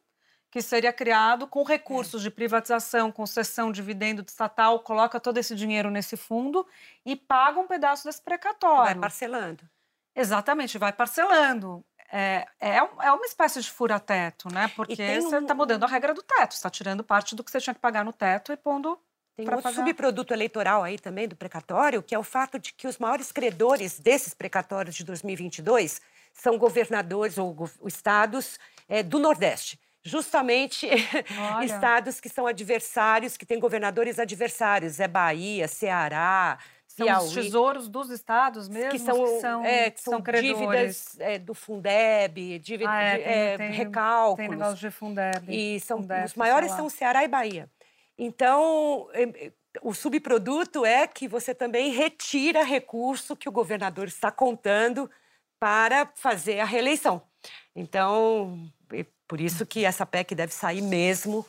que 0.49 0.61
seria 0.61 0.93
criado 0.93 1.47
com 1.47 1.63
recursos 1.63 2.21
de 2.21 2.31
privatização, 2.31 3.11
concessão, 3.11 3.71
dividendo 3.71 4.23
estatal, 4.25 4.79
coloca 4.79 5.19
todo 5.19 5.37
esse 5.37 5.55
dinheiro 5.55 5.89
nesse 5.89 6.15
fundo 6.15 6.65
e 7.05 7.15
paga 7.15 7.59
um 7.59 7.67
pedaço 7.67 8.05
desse 8.05 8.21
precatório. 8.21 8.85
Vai 8.85 8.95
parcelando. 8.95 9.67
Exatamente, 10.15 10.77
vai 10.77 10.93
parcelando. 10.93 11.83
É, 12.11 12.47
é, 12.59 12.77
é 12.77 13.11
uma 13.11 13.25
espécie 13.25 13.61
de 13.61 13.69
fura-teto, 13.69 14.47
né? 14.51 14.71
Porque 14.75 15.21
você 15.21 15.37
está 15.37 15.53
mudando 15.53 15.83
a 15.83 15.87
regra 15.87 16.13
do 16.13 16.23
teto, 16.23 16.53
está 16.53 16.69
tirando 16.69 17.03
parte 17.03 17.35
do 17.35 17.43
que 17.43 17.51
você 17.51 17.59
tinha 17.59 17.73
que 17.73 17.81
pagar 17.81 18.05
no 18.05 18.13
teto 18.13 18.53
e 18.53 18.57
pondo 18.57 18.97
tem 19.37 19.47
um 19.47 19.55
outro 19.55 19.71
subproduto 19.71 20.33
eleitoral 20.33 20.83
aí 20.83 20.97
também 20.97 21.27
do 21.27 21.35
precatório, 21.35 22.01
que 22.01 22.15
é 22.15 22.19
o 22.19 22.23
fato 22.23 22.57
de 22.57 22.73
que 22.73 22.87
os 22.87 22.97
maiores 22.97 23.31
credores 23.31 23.99
desses 23.99 24.33
precatórios 24.33 24.95
de 24.95 25.03
2022 25.03 26.01
são 26.33 26.57
governadores 26.57 27.37
ou 27.37 27.69
estados 27.85 28.59
é, 28.89 29.03
do 29.03 29.19
Nordeste 29.19 29.79
justamente 30.03 30.87
estados 31.65 32.21
que 32.21 32.29
são 32.29 32.47
adversários, 32.47 33.35
que 33.35 33.45
têm 33.45 33.59
governadores 33.59 34.17
adversários. 34.19 35.01
É 35.01 35.07
Bahia, 35.07 35.67
Ceará, 35.67 36.57
são 36.87 37.05
Piauí. 37.05 37.27
os 37.27 37.33
tesouros 37.33 37.89
dos 37.89 38.09
estados 38.09 38.69
mesmo 38.69 38.91
que 38.91 38.99
são, 38.99 39.23
que 39.23 39.41
são, 39.41 39.65
é, 39.65 39.91
que 39.91 40.01
são, 40.01 40.13
são 40.13 40.41
dívidas 40.41 41.19
é, 41.19 41.37
do 41.37 41.53
Fundeb, 41.53 42.57
dívida, 42.59 42.89
ah, 42.89 43.03
é, 43.03 43.17
tem, 43.17 43.25
é, 43.25 43.57
tem, 43.57 43.71
recálculos. 43.71 44.37
Tem 44.37 44.49
negócio 44.49 44.77
de 44.77 44.91
Fundeb. 44.91 45.45
E 45.49 45.79
são, 45.81 45.97
Fundeb, 45.97 46.25
os 46.25 46.35
maiores 46.35 46.71
são 46.71 46.89
Ceará 46.89 47.23
e 47.23 47.27
Bahia. 47.27 47.69
Então, 48.17 49.07
o 49.81 49.93
subproduto 49.93 50.85
é 50.85 51.07
que 51.07 51.27
você 51.27 51.53
também 51.53 51.91
retira 51.91 52.63
recurso 52.63 53.35
que 53.35 53.47
o 53.47 53.51
governador 53.51 54.07
está 54.07 54.31
contando 54.31 55.09
para 55.59 56.11
fazer 56.15 56.59
a 56.59 56.65
reeleição. 56.65 57.21
Então, 57.75 58.71
por 59.27 59.39
isso 59.39 59.65
que 59.65 59.85
essa 59.85 60.05
PEC 60.05 60.33
deve 60.33 60.53
sair 60.53 60.81
mesmo, 60.81 61.45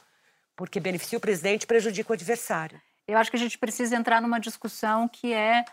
porque 0.56 0.80
beneficia 0.80 1.18
o 1.18 1.20
presidente 1.20 1.62
e 1.62 1.66
prejudica 1.66 2.10
o 2.10 2.14
adversário. 2.14 2.80
Eu 3.06 3.16
acho 3.16 3.30
que 3.30 3.36
a 3.36 3.40
gente 3.40 3.56
precisa 3.56 3.96
entrar 3.96 4.20
numa 4.20 4.38
discussão 4.38 5.08
que 5.08 5.32
é 5.32 5.64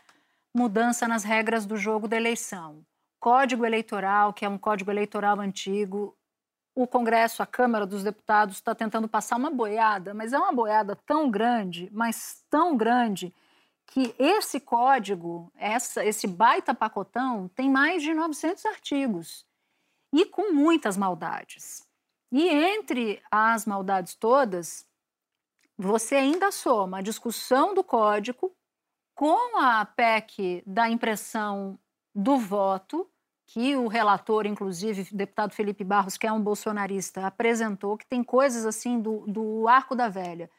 mudança 0.53 1.08
nas 1.08 1.23
regras 1.23 1.65
do 1.65 1.75
jogo 1.75 2.08
da 2.08 2.15
eleição. 2.15 2.86
Código 3.19 3.65
eleitoral, 3.65 4.31
que 4.31 4.45
é 4.45 4.49
um 4.49 4.58
código 4.58 4.91
eleitoral 4.91 5.39
antigo, 5.41 6.17
o 6.75 6.85
Congresso, 6.85 7.41
a 7.41 7.45
Câmara 7.45 7.85
dos 7.85 8.03
Deputados, 8.03 8.57
está 8.57 8.75
tentando 8.75 9.07
passar 9.07 9.38
uma 9.38 9.49
boiada, 9.49 10.13
mas 10.13 10.33
é 10.33 10.38
uma 10.38 10.51
boiada 10.51 10.95
tão 11.05 11.31
grande, 11.31 11.89
mas 11.93 12.43
tão 12.49 12.75
grande, 12.75 13.33
que 13.88 14.13
esse 14.19 14.59
código, 14.59 15.49
essa, 15.55 16.03
esse 16.03 16.27
baita 16.27 16.75
pacotão, 16.75 17.47
tem 17.55 17.69
mais 17.69 18.03
de 18.03 18.13
900 18.13 18.65
artigos 18.65 19.45
e 20.11 20.25
com 20.25 20.51
muitas 20.51 20.97
maldades. 20.97 21.88
E 22.31 22.49
entre 22.49 23.23
as 23.31 23.65
maldades 23.65 24.13
todas, 24.15 24.85
você 25.77 26.15
ainda 26.15 26.51
soma 26.51 26.97
a 26.97 27.01
discussão 27.01 27.73
do 27.73 27.83
código 27.83 28.53
com 29.13 29.59
a 29.59 29.85
PEC 29.85 30.61
da 30.67 30.89
impressão 30.89 31.79
do 32.13 32.38
voto, 32.38 33.09
que 33.47 33.75
o 33.75 33.88
relator, 33.88 34.45
inclusive, 34.45 35.08
o 35.12 35.15
deputado 35.15 35.53
Felipe 35.53 35.84
Barros, 35.84 36.17
que 36.17 36.25
é 36.25 36.31
um 36.31 36.41
bolsonarista, 36.41 37.25
apresentou, 37.25 37.97
que 37.97 38.05
tem 38.05 38.23
coisas 38.23 38.65
assim 38.65 38.99
do, 38.99 39.23
do 39.27 39.67
arco 39.67 39.95
da 39.95 40.10
velha. 40.10 40.49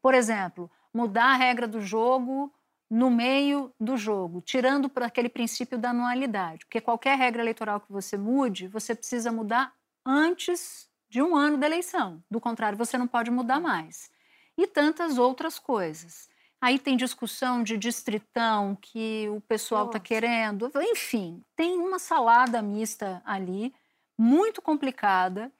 Por 0.00 0.14
exemplo, 0.14 0.70
mudar 0.92 1.26
a 1.26 1.36
regra 1.36 1.68
do 1.68 1.80
jogo 1.80 2.52
no 2.90 3.10
meio 3.10 3.72
do 3.80 3.96
jogo, 3.96 4.42
tirando 4.42 4.88
para 4.88 5.06
aquele 5.06 5.28
princípio 5.28 5.78
da 5.78 5.90
anualidade. 5.90 6.66
Porque 6.66 6.80
qualquer 6.80 7.16
regra 7.16 7.40
eleitoral 7.40 7.80
que 7.80 7.90
você 7.90 8.18
mude, 8.18 8.68
você 8.68 8.94
precisa 8.94 9.32
mudar 9.32 9.72
antes 10.04 10.90
de 11.08 11.22
um 11.22 11.36
ano 11.36 11.56
da 11.56 11.66
eleição. 11.66 12.22
Do 12.30 12.40
contrário, 12.40 12.76
você 12.76 12.98
não 12.98 13.06
pode 13.06 13.30
mudar 13.30 13.60
mais. 13.60 14.10
E 14.58 14.66
tantas 14.66 15.16
outras 15.16 15.58
coisas. 15.58 16.28
Aí 16.62 16.78
tem 16.78 16.96
discussão 16.96 17.60
de 17.64 17.76
distritão 17.76 18.78
que 18.80 19.28
o 19.30 19.40
pessoal 19.40 19.86
está 19.86 19.98
querendo. 19.98 20.70
Enfim, 20.76 21.42
tem 21.56 21.76
uma 21.76 21.98
salada 21.98 22.62
mista 22.62 23.20
ali, 23.24 23.74
muito 24.16 24.62
complicada, 24.62 25.50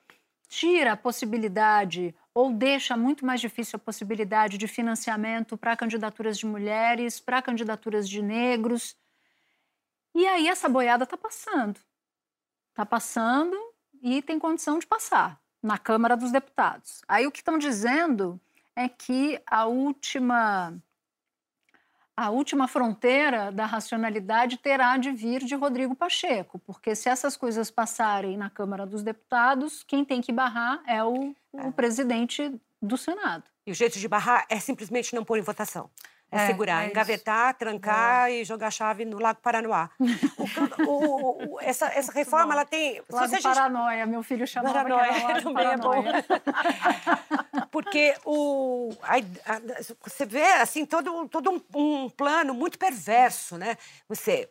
tira 0.48 0.92
a 0.92 0.96
possibilidade 0.96 2.14
ou 2.32 2.52
deixa 2.52 2.96
muito 2.96 3.26
mais 3.26 3.40
difícil 3.40 3.78
a 3.78 3.80
possibilidade 3.80 4.56
de 4.56 4.68
financiamento 4.68 5.56
para 5.56 5.76
candidaturas 5.76 6.38
de 6.38 6.46
mulheres, 6.46 7.18
para 7.18 7.42
candidaturas 7.42 8.08
de 8.08 8.22
negros. 8.22 8.96
E 10.14 10.24
aí 10.24 10.46
essa 10.46 10.68
boiada 10.68 11.02
está 11.02 11.16
passando. 11.16 11.80
Está 12.70 12.86
passando 12.86 13.56
e 14.00 14.22
tem 14.22 14.38
condição 14.38 14.78
de 14.78 14.86
passar 14.86 15.40
na 15.60 15.78
Câmara 15.78 16.16
dos 16.16 16.30
Deputados. 16.30 17.02
Aí 17.08 17.26
o 17.26 17.32
que 17.32 17.40
estão 17.40 17.58
dizendo 17.58 18.40
é 18.76 18.88
que 18.88 19.42
a 19.44 19.66
última 19.66 20.80
a 22.16 22.30
última 22.30 22.68
fronteira 22.68 23.50
da 23.50 23.64
racionalidade 23.64 24.58
terá 24.58 24.96
de 24.96 25.10
vir 25.10 25.44
de 25.44 25.54
Rodrigo 25.54 25.94
Pacheco, 25.94 26.58
porque 26.58 26.94
se 26.94 27.08
essas 27.08 27.36
coisas 27.36 27.70
passarem 27.70 28.36
na 28.36 28.50
Câmara 28.50 28.86
dos 28.86 29.02
Deputados, 29.02 29.82
quem 29.82 30.04
tem 30.04 30.20
que 30.20 30.32
barrar 30.32 30.82
é 30.86 31.02
o, 31.02 31.34
é. 31.54 31.66
o 31.66 31.72
presidente 31.72 32.52
do 32.80 32.96
Senado. 32.96 33.44
E 33.66 33.70
o 33.70 33.74
jeito 33.74 33.98
de 33.98 34.08
barrar 34.08 34.44
é 34.48 34.58
simplesmente 34.58 35.14
não 35.14 35.24
pôr 35.24 35.38
em 35.38 35.42
votação. 35.42 35.88
É, 36.32 36.44
é 36.44 36.46
segurar, 36.46 36.84
é 36.84 36.88
engavetar, 36.88 37.54
trancar 37.54 38.30
é. 38.30 38.36
e 38.36 38.44
jogar 38.44 38.68
a 38.68 38.70
chave 38.70 39.04
no 39.04 39.18
Lago 39.18 39.38
Paranoá. 39.42 39.90
O, 40.78 40.82
o, 40.88 41.54
o, 41.56 41.60
essa, 41.60 41.86
essa 41.94 42.10
reforma, 42.10 42.54
ela 42.54 42.64
tem... 42.64 43.02
Lago 43.10 43.28
gente... 43.28 43.42
Paranoia, 43.42 44.06
meu 44.06 44.22
filho 44.22 44.46
chamava 44.46 44.82
Paranoia, 44.82 45.12
que 45.12 45.20
era 45.20 45.42
também 45.42 45.64
Paranoia. 45.64 46.08
é 46.08 46.22
bom. 46.22 46.32
Porque 47.70 48.14
o, 48.24 48.94
a, 49.02 49.16
a, 49.16 49.60
você 50.02 50.24
vê, 50.24 50.52
assim, 50.54 50.86
todo, 50.86 51.28
todo 51.28 51.50
um, 51.50 51.60
um 51.74 52.08
plano 52.08 52.54
muito 52.54 52.78
perverso, 52.78 53.58
né? 53.58 53.76
Você 54.08 54.48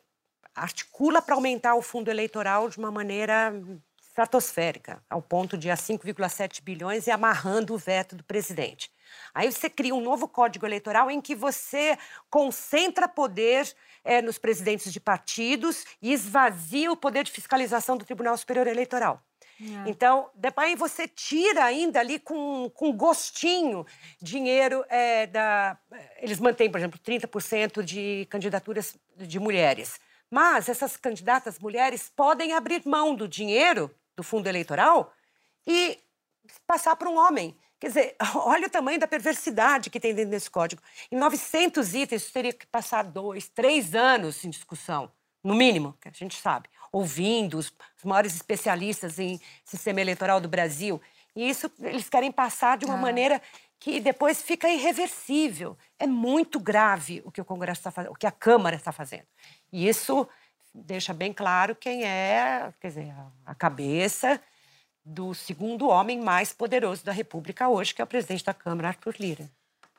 articula 0.53 1.21
para 1.21 1.33
aumentar 1.33 1.75
o 1.75 1.81
fundo 1.81 2.11
eleitoral 2.11 2.69
de 2.69 2.77
uma 2.77 2.91
maneira 2.91 3.53
estratosférica, 4.01 5.01
ao 5.09 5.21
ponto 5.21 5.57
de 5.57 5.71
a 5.71 5.75
5,7 5.75 6.61
bilhões 6.61 7.07
e 7.07 7.11
amarrando 7.11 7.73
o 7.73 7.77
veto 7.77 8.15
do 8.15 8.23
presidente. 8.23 8.91
Aí 9.33 9.51
você 9.51 9.69
cria 9.69 9.95
um 9.95 10.01
novo 10.01 10.27
código 10.27 10.65
eleitoral 10.65 11.09
em 11.09 11.21
que 11.21 11.35
você 11.35 11.97
concentra 12.29 13.07
poder 13.07 13.71
é, 14.03 14.21
nos 14.21 14.37
presidentes 14.37 14.91
de 14.91 14.99
partidos 14.99 15.85
e 16.01 16.11
esvazia 16.11 16.91
o 16.91 16.97
poder 16.97 17.23
de 17.23 17.31
fiscalização 17.31 17.97
do 17.97 18.05
Tribunal 18.05 18.37
Superior 18.37 18.67
Eleitoral. 18.67 19.21
É. 19.61 19.89
Então, 19.89 20.29
depois 20.33 20.77
você 20.77 21.07
tira 21.07 21.63
ainda 21.63 21.99
ali 21.99 22.19
com, 22.19 22.69
com 22.73 22.91
gostinho 22.91 23.85
dinheiro 24.19 24.83
é, 24.89 25.27
da. 25.27 25.77
Eles 26.17 26.39
mantêm, 26.39 26.71
por 26.71 26.79
exemplo, 26.79 26.99
30% 26.99 27.83
de 27.83 28.25
candidaturas 28.29 28.97
de 29.15 29.39
mulheres. 29.39 29.99
Mas 30.29 30.69
essas 30.69 30.97
candidatas 30.97 31.59
mulheres 31.59 32.09
podem 32.15 32.53
abrir 32.53 32.81
mão 32.85 33.13
do 33.13 33.27
dinheiro 33.27 33.93
do 34.15 34.23
fundo 34.23 34.47
eleitoral 34.47 35.13
e 35.67 35.99
passar 36.65 36.95
para 36.95 37.09
um 37.09 37.17
homem. 37.17 37.55
Quer 37.81 37.87
dizer, 37.87 38.15
olha 38.35 38.67
o 38.67 38.69
tamanho 38.69 38.99
da 38.99 39.07
perversidade 39.07 39.89
que 39.89 39.99
tem 39.99 40.13
dentro 40.13 40.29
desse 40.29 40.49
código. 40.49 40.81
Em 41.11 41.17
900 41.17 41.95
itens, 41.95 42.21
isso 42.21 42.31
teria 42.31 42.53
que 42.53 42.67
passar 42.67 43.03
dois, 43.03 43.49
três 43.49 43.95
anos 43.95 44.45
em 44.45 44.51
discussão, 44.51 45.11
no 45.43 45.55
mínimo, 45.55 45.97
que 45.99 46.07
a 46.07 46.11
gente 46.11 46.39
sabe, 46.39 46.69
ouvindo 46.91 47.57
os, 47.57 47.73
maiores 48.05 48.35
especialistas 48.35 49.17
em 49.17 49.41
sistema 49.65 49.99
eleitoral 49.99 50.39
do 50.39 50.47
Brasil. 50.47 51.01
E 51.35 51.49
isso 51.49 51.71
eles 51.79 52.07
querem 52.07 52.31
passar 52.31 52.77
de 52.77 52.85
uma 52.85 52.93
ah. 52.93 53.01
maneira 53.01 53.41
que 53.79 53.99
depois 53.99 54.43
fica 54.43 54.69
irreversível. 54.69 55.75
É 55.97 56.05
muito 56.05 56.59
grave 56.59 57.23
o 57.25 57.31
que 57.31 57.41
o 57.41 57.45
Congresso 57.45 57.79
está 57.79 57.89
fazendo, 57.89 58.11
o 58.11 58.15
que 58.15 58.27
a 58.27 58.31
Câmara 58.31 58.75
está 58.75 58.91
fazendo. 58.91 59.25
E 59.73 59.87
isso 59.87 60.29
deixa 60.71 61.13
bem 61.13 61.33
claro 61.33 61.75
quem 61.75 62.05
é, 62.05 62.71
quer 62.79 62.87
dizer, 62.89 63.13
a 63.43 63.55
cabeça 63.55 64.39
do 65.03 65.33
segundo 65.33 65.87
homem 65.87 66.19
mais 66.19 66.53
poderoso 66.53 67.03
da 67.03 67.11
República 67.11 67.67
hoje, 67.67 67.93
que 67.93 68.01
é 68.01 68.05
o 68.05 68.07
presidente 68.07 68.45
da 68.45 68.53
Câmara, 68.53 68.89
Arthur 68.89 69.15
Lira. 69.19 69.49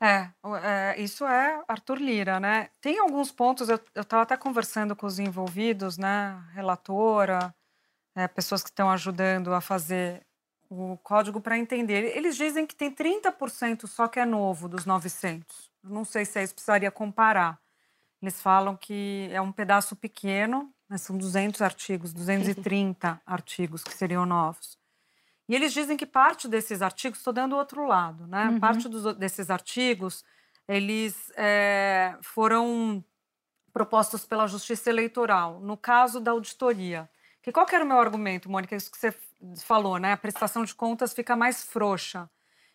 É, 0.00 0.28
é 0.62 1.00
isso 1.00 1.24
é 1.24 1.62
Arthur 1.68 1.98
Lira, 1.98 2.40
né? 2.40 2.68
Tem 2.80 2.98
alguns 2.98 3.30
pontos, 3.30 3.68
eu 3.68 3.80
estava 3.94 4.22
até 4.22 4.36
conversando 4.36 4.96
com 4.96 5.06
os 5.06 5.18
envolvidos, 5.18 5.96
né? 5.96 6.42
Relatora, 6.52 7.54
é, 8.14 8.26
pessoas 8.26 8.62
que 8.62 8.70
estão 8.70 8.90
ajudando 8.90 9.54
a 9.54 9.60
fazer 9.60 10.26
o 10.68 10.96
código 11.02 11.40
para 11.40 11.58
entender. 11.58 12.16
Eles 12.16 12.36
dizem 12.36 12.66
que 12.66 12.74
tem 12.74 12.90
30% 12.90 13.86
só 13.86 14.08
que 14.08 14.18
é 14.18 14.24
novo 14.24 14.68
dos 14.68 14.86
900. 14.86 15.70
Não 15.84 16.04
sei 16.04 16.24
se 16.24 16.38
é 16.38 16.42
isso, 16.42 16.54
precisaria 16.54 16.90
comparar. 16.90 17.60
Eles 18.20 18.40
falam 18.40 18.76
que 18.76 19.28
é 19.32 19.40
um 19.40 19.52
pedaço 19.52 19.94
pequeno, 19.94 20.72
né? 20.88 20.96
são 20.96 21.16
200 21.18 21.60
artigos, 21.60 22.12
230 22.12 23.20
artigos 23.26 23.84
que 23.84 23.92
seriam 23.92 24.24
novos. 24.24 24.78
E 25.48 25.54
eles 25.54 25.72
dizem 25.72 25.96
que 25.96 26.06
parte 26.06 26.48
desses 26.48 26.82
artigos, 26.82 27.18
estou 27.18 27.32
dando 27.32 27.54
o 27.54 27.58
outro 27.58 27.84
lado, 27.86 28.26
né? 28.26 28.48
Uhum. 28.48 28.60
Parte 28.60 28.88
dos, 28.88 29.14
desses 29.16 29.50
artigos, 29.50 30.24
eles 30.68 31.32
é, 31.36 32.16
foram 32.22 33.04
propostos 33.72 34.24
pela 34.24 34.46
Justiça 34.46 34.90
Eleitoral, 34.90 35.60
no 35.60 35.76
caso 35.76 36.20
da 36.20 36.30
auditoria. 36.30 37.08
Que 37.42 37.50
qual 37.50 37.66
que 37.66 37.74
era 37.74 37.84
o 37.84 37.88
meu 37.88 37.98
argumento, 37.98 38.48
Mônica? 38.48 38.76
Isso 38.76 38.90
que 38.90 38.98
você 38.98 39.14
falou, 39.64 39.98
né? 39.98 40.12
A 40.12 40.16
prestação 40.16 40.64
de 40.64 40.74
contas 40.74 41.12
fica 41.12 41.34
mais 41.34 41.64
frouxa. 41.64 42.30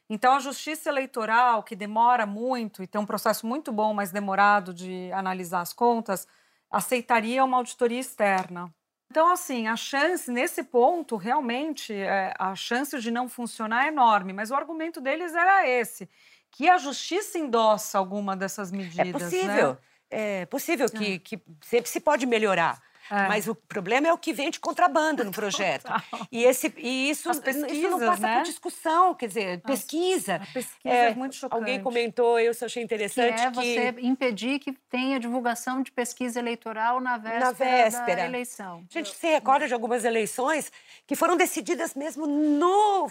Então, 0.10 0.34
a 0.34 0.40
Justiça 0.40 0.90
Eleitoral, 0.90 1.64
que 1.64 1.76
demora 1.76 2.26
muito 2.26 2.82
e 2.82 2.88
tem 2.88 3.00
um 3.00 3.06
processo 3.06 3.46
muito 3.46 3.72
bom, 3.72 3.94
mas 3.94 4.12
demorado 4.12 4.74
de 4.74 5.12
analisar 5.12 5.62
as 5.62 5.74
contas, 5.74 6.28
aceitaria 6.70 7.44
uma 7.44 7.58
auditoria 7.58 8.00
externa. 8.00 8.74
Então, 9.10 9.32
assim, 9.32 9.67
a 9.67 9.76
chance, 9.76 10.30
nesse 10.30 10.63
ponto, 10.63 11.15
realmente, 11.15 11.93
é, 11.93 12.34
a 12.38 12.54
chance 12.56 13.00
de 13.00 13.10
não 13.10 13.30
funcionar 13.30 13.86
é 13.86 13.88
enorme. 13.88 14.34
Mas 14.34 14.52
o 14.52 14.56
argumento 14.56 15.00
deles 15.00 15.34
era 15.34 15.67
esse, 15.67 16.10
que 16.52 16.70
a 16.70 16.78
justiça 16.78 17.38
endossa 17.38 17.98
alguma 17.98 18.36
dessas 18.36 18.72
medidas. 18.72 19.08
É 19.08 19.12
possível. 19.12 19.70
Né? 19.72 19.78
É 20.10 20.46
possível 20.46 20.89
que, 20.89 21.20
que 21.20 21.41
sempre 21.62 21.89
se 21.89 22.00
pode 22.00 22.26
melhorar. 22.26 22.82
É. 23.10 23.28
Mas 23.28 23.48
o 23.48 23.56
problema 23.56 24.08
é 24.08 24.13
o 24.13 24.17
que 24.17 24.34
vem 24.34 24.50
de 24.50 24.60
contrabando 24.60 25.24
no 25.24 25.32
projeto. 25.32 25.91
e, 26.32 26.43
esse, 26.43 26.74
e 26.78 27.10
isso, 27.10 27.30
isso 27.32 27.89
não 27.89 28.00
passa 28.00 28.22
né? 28.22 28.38
por 28.38 28.43
discussão, 28.43 29.13
quer 29.15 29.28
dizer, 29.28 29.62
pesquisa. 29.62 30.36
A 30.36 30.54
pesquisa 30.54 30.93
é, 30.93 31.15
muito 31.15 31.36
chocante. 31.36 31.60
Alguém 31.60 31.82
comentou, 31.82 32.39
eu 32.39 32.52
achei 32.52 32.70
Que 32.70 32.80
interessante 32.82 33.41
é 33.41 33.52
você 33.52 33.96
impedir 34.02 34.60
que 34.60 34.74
tenha 34.89 35.20
divulgação 35.20 35.82
de 35.82 35.91
pesquisa 35.91 36.39
eleitoral 36.39 37.00
na 37.00 37.17
véspera, 37.17 37.46
Na 37.46 37.52
véspera. 37.52 38.15
da 38.15 38.26
eleição. 38.26 38.84
A 38.89 38.93
gente 38.98 39.15
se 39.15 39.28
recorda 39.28 39.67
de 39.67 39.74
algumas 39.74 40.04
eleições 40.04 40.72
que 41.06 41.15
foram 41.15 41.38
decididas 41.38 41.96
mesmo 41.96 42.28
no 42.28 43.10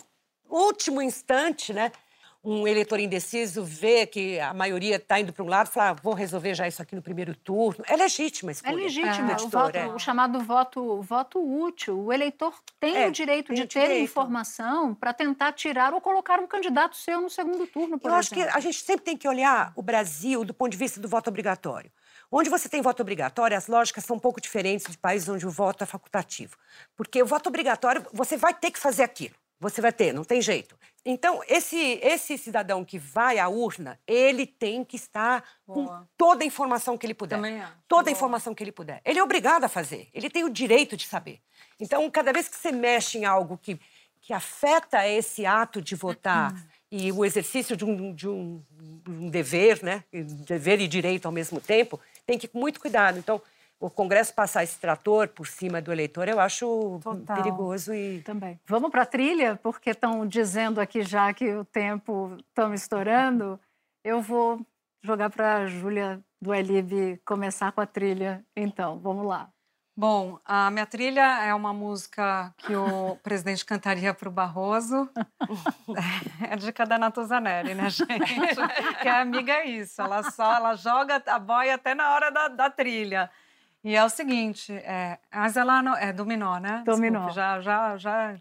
último 0.48 1.02
instante, 1.02 1.72
né? 1.72 1.90
Um 2.48 2.64
eleitor 2.68 3.00
indeciso 3.00 3.64
vê 3.64 4.06
que 4.06 4.38
a 4.38 4.54
maioria 4.54 4.96
está 4.96 5.18
indo 5.18 5.32
para 5.32 5.42
um 5.42 5.48
lado 5.48 5.66
e 5.66 5.72
fala, 5.72 5.90
ah, 5.90 5.92
vou 5.94 6.14
resolver 6.14 6.54
já 6.54 6.68
isso 6.68 6.80
aqui 6.80 6.94
no 6.94 7.02
primeiro 7.02 7.34
turno. 7.34 7.84
É 7.88 7.96
legítima 7.96 8.50
a 8.50 8.52
É 8.52 8.54
escolha. 8.54 8.74
legítimo, 8.76 9.26
da 9.26 9.32
o, 9.32 9.36
editora, 9.36 9.64
voto- 9.64 9.76
é. 9.76 9.86
o 9.88 9.98
chamado 9.98 10.38
voto, 10.40 11.02
voto 11.02 11.40
útil. 11.64 11.98
O 11.98 12.12
eleitor 12.12 12.54
tem 12.78 12.96
É, 12.96 13.08
o 13.08 13.10
direito 13.10 13.48
tem 13.48 13.56
de 13.56 13.62
o 13.62 13.66
ter 13.66 13.80
direito. 13.80 14.04
informação 14.04 14.94
para 14.94 15.12
tentar 15.12 15.52
tirar 15.54 15.92
ou 15.92 16.00
colocar 16.00 16.38
um 16.38 16.46
candidato 16.46 16.96
seu 16.96 17.20
no 17.20 17.28
segundo 17.28 17.66
turno, 17.66 17.98
por 17.98 18.10
Eu 18.12 18.14
acho 18.14 18.30
que 18.30 18.38
exemplo. 18.38 18.56
a 18.56 18.60
gente 18.60 18.80
sempre 18.80 19.04
tem 19.04 19.16
que 19.16 19.26
olhar 19.26 19.72
o 19.74 19.82
Brasil 19.82 20.44
do 20.44 20.54
ponto 20.54 20.70
de 20.70 20.76
vista 20.78 21.00
do 21.00 21.08
voto 21.08 21.28
obrigatório. 21.28 21.90
Onde 22.30 22.48
você 22.48 22.68
tem 22.68 22.80
voto 22.80 23.00
obrigatório, 23.02 23.56
as 23.56 23.66
lógicas 23.66 24.04
são 24.04 24.16
um 24.16 24.20
pouco 24.20 24.40
diferentes 24.40 24.86
de 24.88 24.96
países 24.98 25.28
onde 25.28 25.44
o 25.46 25.50
voto 25.50 25.82
é 25.82 25.86
facultativo. 25.86 26.56
Porque 26.96 27.20
o 27.20 27.26
voto 27.26 27.48
obrigatório, 27.48 28.06
você 28.12 28.36
vai 28.36 28.54
ter 28.54 28.70
que 28.70 28.78
fazer 28.78 29.02
aquilo. 29.02 29.34
Você 29.58 29.80
vai 29.80 29.92
ter, 29.92 30.12
não 30.12 30.24
tem 30.24 30.40
jeito. 30.40 30.76
Então, 31.04 31.40
esse, 31.48 32.00
esse 32.02 32.36
cidadão 32.36 32.84
que 32.84 32.98
vai 32.98 33.38
à 33.38 33.48
urna, 33.48 33.98
ele 34.06 34.44
tem 34.44 34.84
que 34.84 34.96
estar 34.96 35.44
com 35.64 35.84
Boa. 35.84 36.08
toda 36.16 36.42
a 36.42 36.46
informação 36.46 36.98
que 36.98 37.06
ele 37.06 37.14
puder. 37.14 37.36
Também 37.36 37.60
acho. 37.60 37.72
Toda 37.86 38.02
a 38.02 38.04
Boa. 38.04 38.12
informação 38.12 38.54
que 38.54 38.62
ele 38.62 38.72
puder. 38.72 39.00
Ele 39.04 39.18
é 39.18 39.22
obrigado 39.22 39.64
a 39.64 39.68
fazer. 39.68 40.08
Ele 40.12 40.28
tem 40.28 40.42
o 40.42 40.50
direito 40.50 40.96
de 40.96 41.06
saber. 41.06 41.40
Então, 41.78 42.10
cada 42.10 42.32
vez 42.32 42.48
que 42.48 42.56
você 42.56 42.72
mexe 42.72 43.18
em 43.18 43.24
algo 43.24 43.56
que, 43.56 43.78
que 44.20 44.32
afeta 44.32 45.06
esse 45.06 45.46
ato 45.46 45.80
de 45.80 45.94
votar 45.94 46.52
e 46.90 47.12
o 47.12 47.24
exercício 47.24 47.76
de 47.76 47.84
um, 47.84 48.12
de 48.12 48.28
um, 48.28 48.60
um 49.08 49.30
dever, 49.30 49.82
né? 49.84 50.02
Dever 50.12 50.80
e 50.80 50.88
direito 50.88 51.26
ao 51.26 51.32
mesmo 51.32 51.60
tempo, 51.60 52.00
tem 52.26 52.36
que 52.36 52.46
ir 52.46 52.48
com 52.48 52.58
muito 52.58 52.80
cuidado. 52.80 53.18
Então, 53.18 53.40
o 53.78 53.90
Congresso 53.90 54.34
passar 54.34 54.64
esse 54.64 54.78
trator 54.78 55.28
por 55.28 55.46
cima 55.46 55.80
do 55.80 55.92
eleitor, 55.92 56.28
eu 56.28 56.40
acho 56.40 57.00
Total. 57.02 57.36
perigoso 57.36 57.94
e 57.94 58.22
Também. 58.22 58.58
Vamos 58.66 58.90
para 58.90 59.02
a 59.02 59.06
trilha, 59.06 59.58
porque 59.62 59.90
estão 59.90 60.26
dizendo 60.26 60.80
aqui 60.80 61.02
já 61.02 61.32
que 61.32 61.54
o 61.54 61.64
tempo 61.64 62.36
estamos 62.48 62.80
estourando. 62.80 63.60
Eu 64.02 64.22
vou 64.22 64.60
jogar 65.02 65.30
para 65.30 65.56
a 65.58 65.66
Júlia 65.66 66.20
do 66.40 66.54
Elib 66.54 67.20
começar 67.24 67.72
com 67.72 67.80
a 67.80 67.86
trilha. 67.86 68.44
Então, 68.54 68.98
vamos 68.98 69.26
lá. 69.26 69.50
Bom, 69.98 70.38
a 70.44 70.70
minha 70.70 70.84
trilha 70.84 71.42
é 71.42 71.54
uma 71.54 71.72
música 71.72 72.52
que 72.58 72.76
o 72.76 73.16
presidente 73.24 73.64
cantaria 73.64 74.12
para 74.12 74.28
o 74.28 74.32
Barroso. 74.32 75.08
É 76.48 76.52
a 76.52 76.56
dica 76.56 76.84
da 76.84 76.98
Natuzanelli, 76.98 77.74
né, 77.74 77.88
gente? 77.88 78.06
Que 79.00 79.08
a 79.08 79.20
amiga 79.20 79.52
é 79.52 79.66
isso, 79.66 80.02
ela 80.02 80.22
só 80.30 80.54
ela 80.54 80.74
joga 80.74 81.22
a 81.26 81.38
boia 81.38 81.76
até 81.76 81.94
na 81.94 82.14
hora 82.14 82.30
da, 82.30 82.48
da 82.48 82.68
trilha. 82.68 83.30
E 83.86 83.94
é 83.94 84.04
o 84.04 84.08
seguinte, 84.08 84.72
é, 84.72 85.16
mas 85.32 85.56
ela 85.56 85.80
não. 85.80 85.96
É 85.96 86.12
dominó, 86.12 86.58
né? 86.58 86.82
Dominó. 86.84 87.26
Desculpe, 87.26 87.36
já, 87.36 87.60
já, 87.60 87.96
já, 87.96 88.36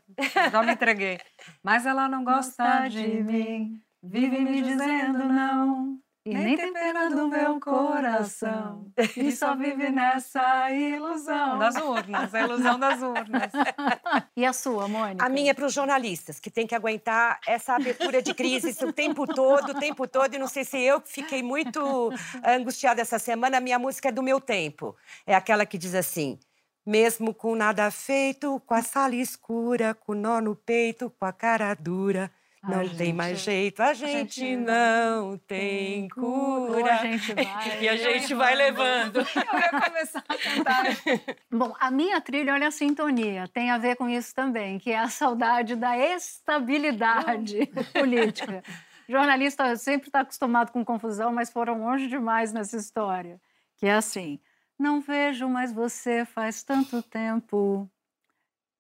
já 0.52 0.64
me 0.64 0.72
entreguei. 0.72 1.20
Mas 1.62 1.86
ela 1.86 2.10
não 2.10 2.24
gosta 2.24 2.88
de 2.88 3.22
mim, 3.22 3.80
vive 4.02 4.40
me 4.40 4.64
dizendo 4.64 5.24
não. 5.26 6.00
E 6.26 6.34
Nem 6.34 6.58
tem 6.58 6.74
pena 6.74 7.08
do 7.08 7.28
meu 7.28 7.60
coração. 7.60 8.92
E 9.16 9.32
só 9.32 9.56
vive 9.56 9.92
nessa 9.92 10.72
ilusão. 10.72 11.60
Das 11.60 11.76
urnas, 11.76 12.34
a 12.34 12.42
ilusão 12.42 12.80
das 12.80 13.00
urnas. 13.00 13.52
E 14.36 14.44
a 14.44 14.52
sua, 14.52 14.88
Mônica? 14.88 15.24
A 15.24 15.30
minha 15.30 15.52
é 15.52 15.54
para 15.54 15.68
os 15.68 15.74
jornalistas, 15.74 16.40
que 16.40 16.50
tem 16.50 16.66
que 16.66 16.74
aguentar 16.74 17.40
essa 17.48 17.76
abertura 17.76 18.22
de 18.24 18.34
crise 18.34 18.76
o 18.84 18.92
tempo 18.92 19.28
todo, 19.28 19.70
o 19.70 19.80
tempo 19.80 20.08
todo. 20.08 20.34
E 20.34 20.40
não 20.40 20.48
sei 20.48 20.66
se 20.66 20.80
eu 20.80 21.00
que 21.00 21.12
fiquei 21.12 21.44
muito 21.44 22.12
angustiada 22.44 23.02
essa 23.02 23.20
semana, 23.20 23.58
a 23.58 23.62
minha 23.62 23.78
música 23.78 24.10
é 24.10 24.12
do 24.12 24.24
meu 24.24 24.42
tempo. 24.42 24.96
É 25.28 25.36
aquela 25.36 25.66
que 25.66 25.78
diz 25.78 25.94
assim. 25.94 26.40
Mesmo 26.86 27.34
com 27.34 27.56
nada 27.56 27.90
feito, 27.92 28.60
com 28.66 28.74
a 28.74 28.82
sala 28.82 29.16
escura, 29.16 29.94
com 29.94 30.12
o 30.12 30.16
nó 30.16 30.42
no 30.42 30.56
peito, 30.56 31.10
com 31.20 31.26
a 31.26 31.34
cara 31.34 31.74
dura, 31.74 32.32
não 32.68 32.80
Ai, 32.80 32.90
tem 32.90 33.14
mais 33.14 33.38
gente. 33.40 33.46
jeito, 33.46 33.82
a 33.82 33.94
gente, 33.94 34.40
gente 34.40 34.56
não 34.56 35.38
tem 35.38 36.08
cura. 36.10 36.96
A 36.96 36.98
gente 36.98 37.34
vai. 37.34 37.46
E 37.82 37.90
a 37.90 37.98
gente 37.98 38.34
vai 38.34 38.56
levando. 38.56 39.18
Eu 39.36 39.60
ia 39.60 39.82
começar 39.82 40.24
a 40.28 40.38
cantar. 40.38 40.86
Bom, 41.52 41.76
a 41.80 41.92
minha 41.92 42.20
trilha, 42.22 42.54
olha 42.54 42.68
a 42.68 42.72
sintonia, 42.72 43.48
tem 43.48 43.70
a 43.70 43.78
ver 43.78 43.96
com 43.96 44.10
isso 44.10 44.34
também, 44.34 44.80
que 44.80 44.92
é 44.92 44.98
a 44.98 45.10
saudade 45.10 45.76
da 45.76 45.98
estabilidade 45.98 47.68
política. 47.94 48.64
Jornalista 49.08 49.76
sempre 49.76 50.10
está 50.10 50.22
acostumado 50.22 50.72
com 50.72 50.84
confusão, 50.84 51.32
mas 51.32 51.52
foram 51.52 51.84
longe 51.84 52.08
demais 52.08 52.52
nessa 52.52 52.78
história. 52.78 53.40
Que 53.78 53.86
é 53.86 53.94
assim: 53.94 54.40
não 54.80 55.02
vejo 55.02 55.48
mais 55.48 55.72
você 55.72 56.26
faz 56.26 56.64
tanto 56.64 57.04
tempo. 57.04 57.90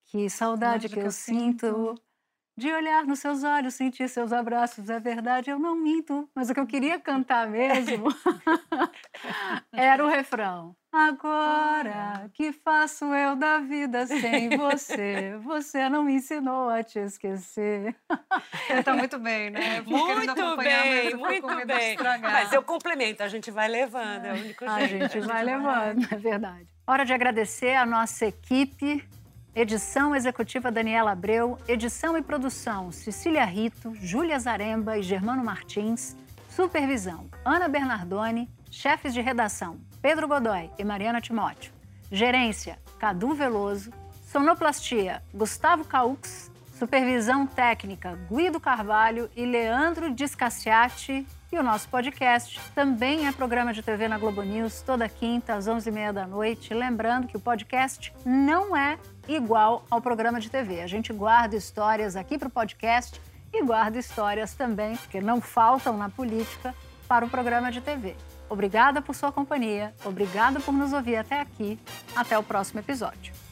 Que 0.07 0.29
saudade 0.29 0.87
que 0.87 0.99
eu 0.99 1.11
sinto 1.11 1.95
de 2.57 2.71
olhar 2.71 3.03
nos 3.05 3.19
seus 3.19 3.43
olhos, 3.43 3.73
sentir 3.73 4.07
seus 4.07 4.31
abraços. 4.31 4.89
É 4.89 4.99
verdade, 4.99 5.49
eu 5.49 5.59
não 5.59 5.75
minto. 5.75 6.29
Mas 6.33 6.49
o 6.49 6.53
que 6.53 6.59
eu 6.59 6.65
queria 6.67 6.99
cantar 6.99 7.47
mesmo 7.49 8.05
era 9.73 10.03
o 10.05 10.07
refrão. 10.09 10.75
Agora, 10.91 12.29
que 12.33 12.53
faço 12.53 13.03
eu 13.13 13.35
da 13.35 13.59
vida 13.59 14.07
sem 14.07 14.55
você? 14.55 15.35
Você 15.43 15.89
não 15.89 16.03
me 16.03 16.13
ensinou 16.13 16.69
a 16.69 16.81
te 16.83 16.99
esquecer. 16.99 17.93
Você 18.65 18.81
tá 18.81 18.93
muito 18.95 19.19
bem, 19.19 19.49
né? 19.49 19.81
Muito 19.81 20.55
bem, 20.55 21.15
muito 21.15 21.65
bem. 21.65 21.91
estragar. 21.91 22.31
Mas 22.31 22.53
eu 22.53 22.63
complemento, 22.63 23.21
a 23.23 23.27
gente 23.27 23.51
vai 23.51 23.67
levando, 23.67 24.23
é 24.23 24.31
o 24.31 24.35
único 24.37 24.63
A 24.63 24.87
jeito. 24.87 25.11
gente 25.11 25.27
vai 25.27 25.43
levando, 25.43 26.07
é 26.09 26.15
verdade. 26.17 26.67
Hora 26.87 27.03
de 27.03 27.11
agradecer 27.11 27.75
a 27.75 27.85
nossa 27.85 28.27
equipe. 28.27 29.05
Edição 29.55 30.13
executiva 30.13 30.69
Daniela 30.69 31.11
Abreu, 31.11 31.57
edição 31.65 32.17
e 32.17 32.21
produção 32.21 32.91
Cecília 32.91 33.45
Rito, 33.45 33.95
Júlia 33.95 34.37
Zaremba 34.37 34.97
e 34.97 35.01
Germano 35.01 35.45
Martins, 35.45 36.13
supervisão 36.49 37.29
Ana 37.45 37.69
Bernardoni, 37.69 38.49
chefes 38.69 39.13
de 39.13 39.21
redação 39.21 39.79
Pedro 40.01 40.27
Godoy 40.27 40.69
e 40.77 40.83
Mariana 40.83 41.21
Timóteo, 41.21 41.71
gerência 42.11 42.77
Cadu 42.99 43.33
Veloso, 43.33 43.93
sonoplastia 44.25 45.23
Gustavo 45.33 45.85
Caux, 45.85 46.51
supervisão 46.77 47.47
técnica 47.47 48.19
Guido 48.29 48.59
Carvalho 48.59 49.29
e 49.37 49.45
Leandro 49.45 50.13
Discassiati. 50.13 51.25
E 51.49 51.57
o 51.57 51.63
nosso 51.63 51.87
podcast 51.87 52.59
também 52.73 53.27
é 53.27 53.31
programa 53.31 53.71
de 53.71 53.81
TV 53.81 54.09
na 54.09 54.17
Globo 54.17 54.41
News 54.41 54.81
toda 54.81 55.07
quinta 55.07 55.53
às 55.53 55.67
11h30 55.67 56.11
da 56.11 56.27
noite. 56.27 56.73
Lembrando 56.73 57.27
que 57.27 57.37
o 57.37 57.39
podcast 57.39 58.11
não 58.25 58.75
é 58.75 58.97
igual 59.27 59.85
ao 59.89 60.01
programa 60.01 60.39
de 60.39 60.49
TV. 60.49 60.81
A 60.81 60.87
gente 60.87 61.11
guarda 61.13 61.55
histórias 61.55 62.15
aqui 62.15 62.37
para 62.37 62.47
o 62.47 62.51
podcast 62.51 63.21
e 63.53 63.63
guarda 63.63 63.97
histórias 63.97 64.53
também, 64.53 64.95
porque 64.97 65.21
não 65.21 65.39
faltam 65.39 65.97
na 65.97 66.09
política, 66.09 66.73
para 67.07 67.25
o 67.25 67.29
programa 67.29 67.71
de 67.71 67.81
TV. 67.81 68.15
Obrigada 68.49 69.01
por 69.01 69.15
sua 69.15 69.31
companhia, 69.31 69.93
obrigada 70.03 70.59
por 70.59 70.73
nos 70.73 70.93
ouvir 70.93 71.17
até 71.17 71.39
aqui. 71.39 71.79
Até 72.15 72.37
o 72.37 72.43
próximo 72.43 72.79
episódio. 72.79 73.44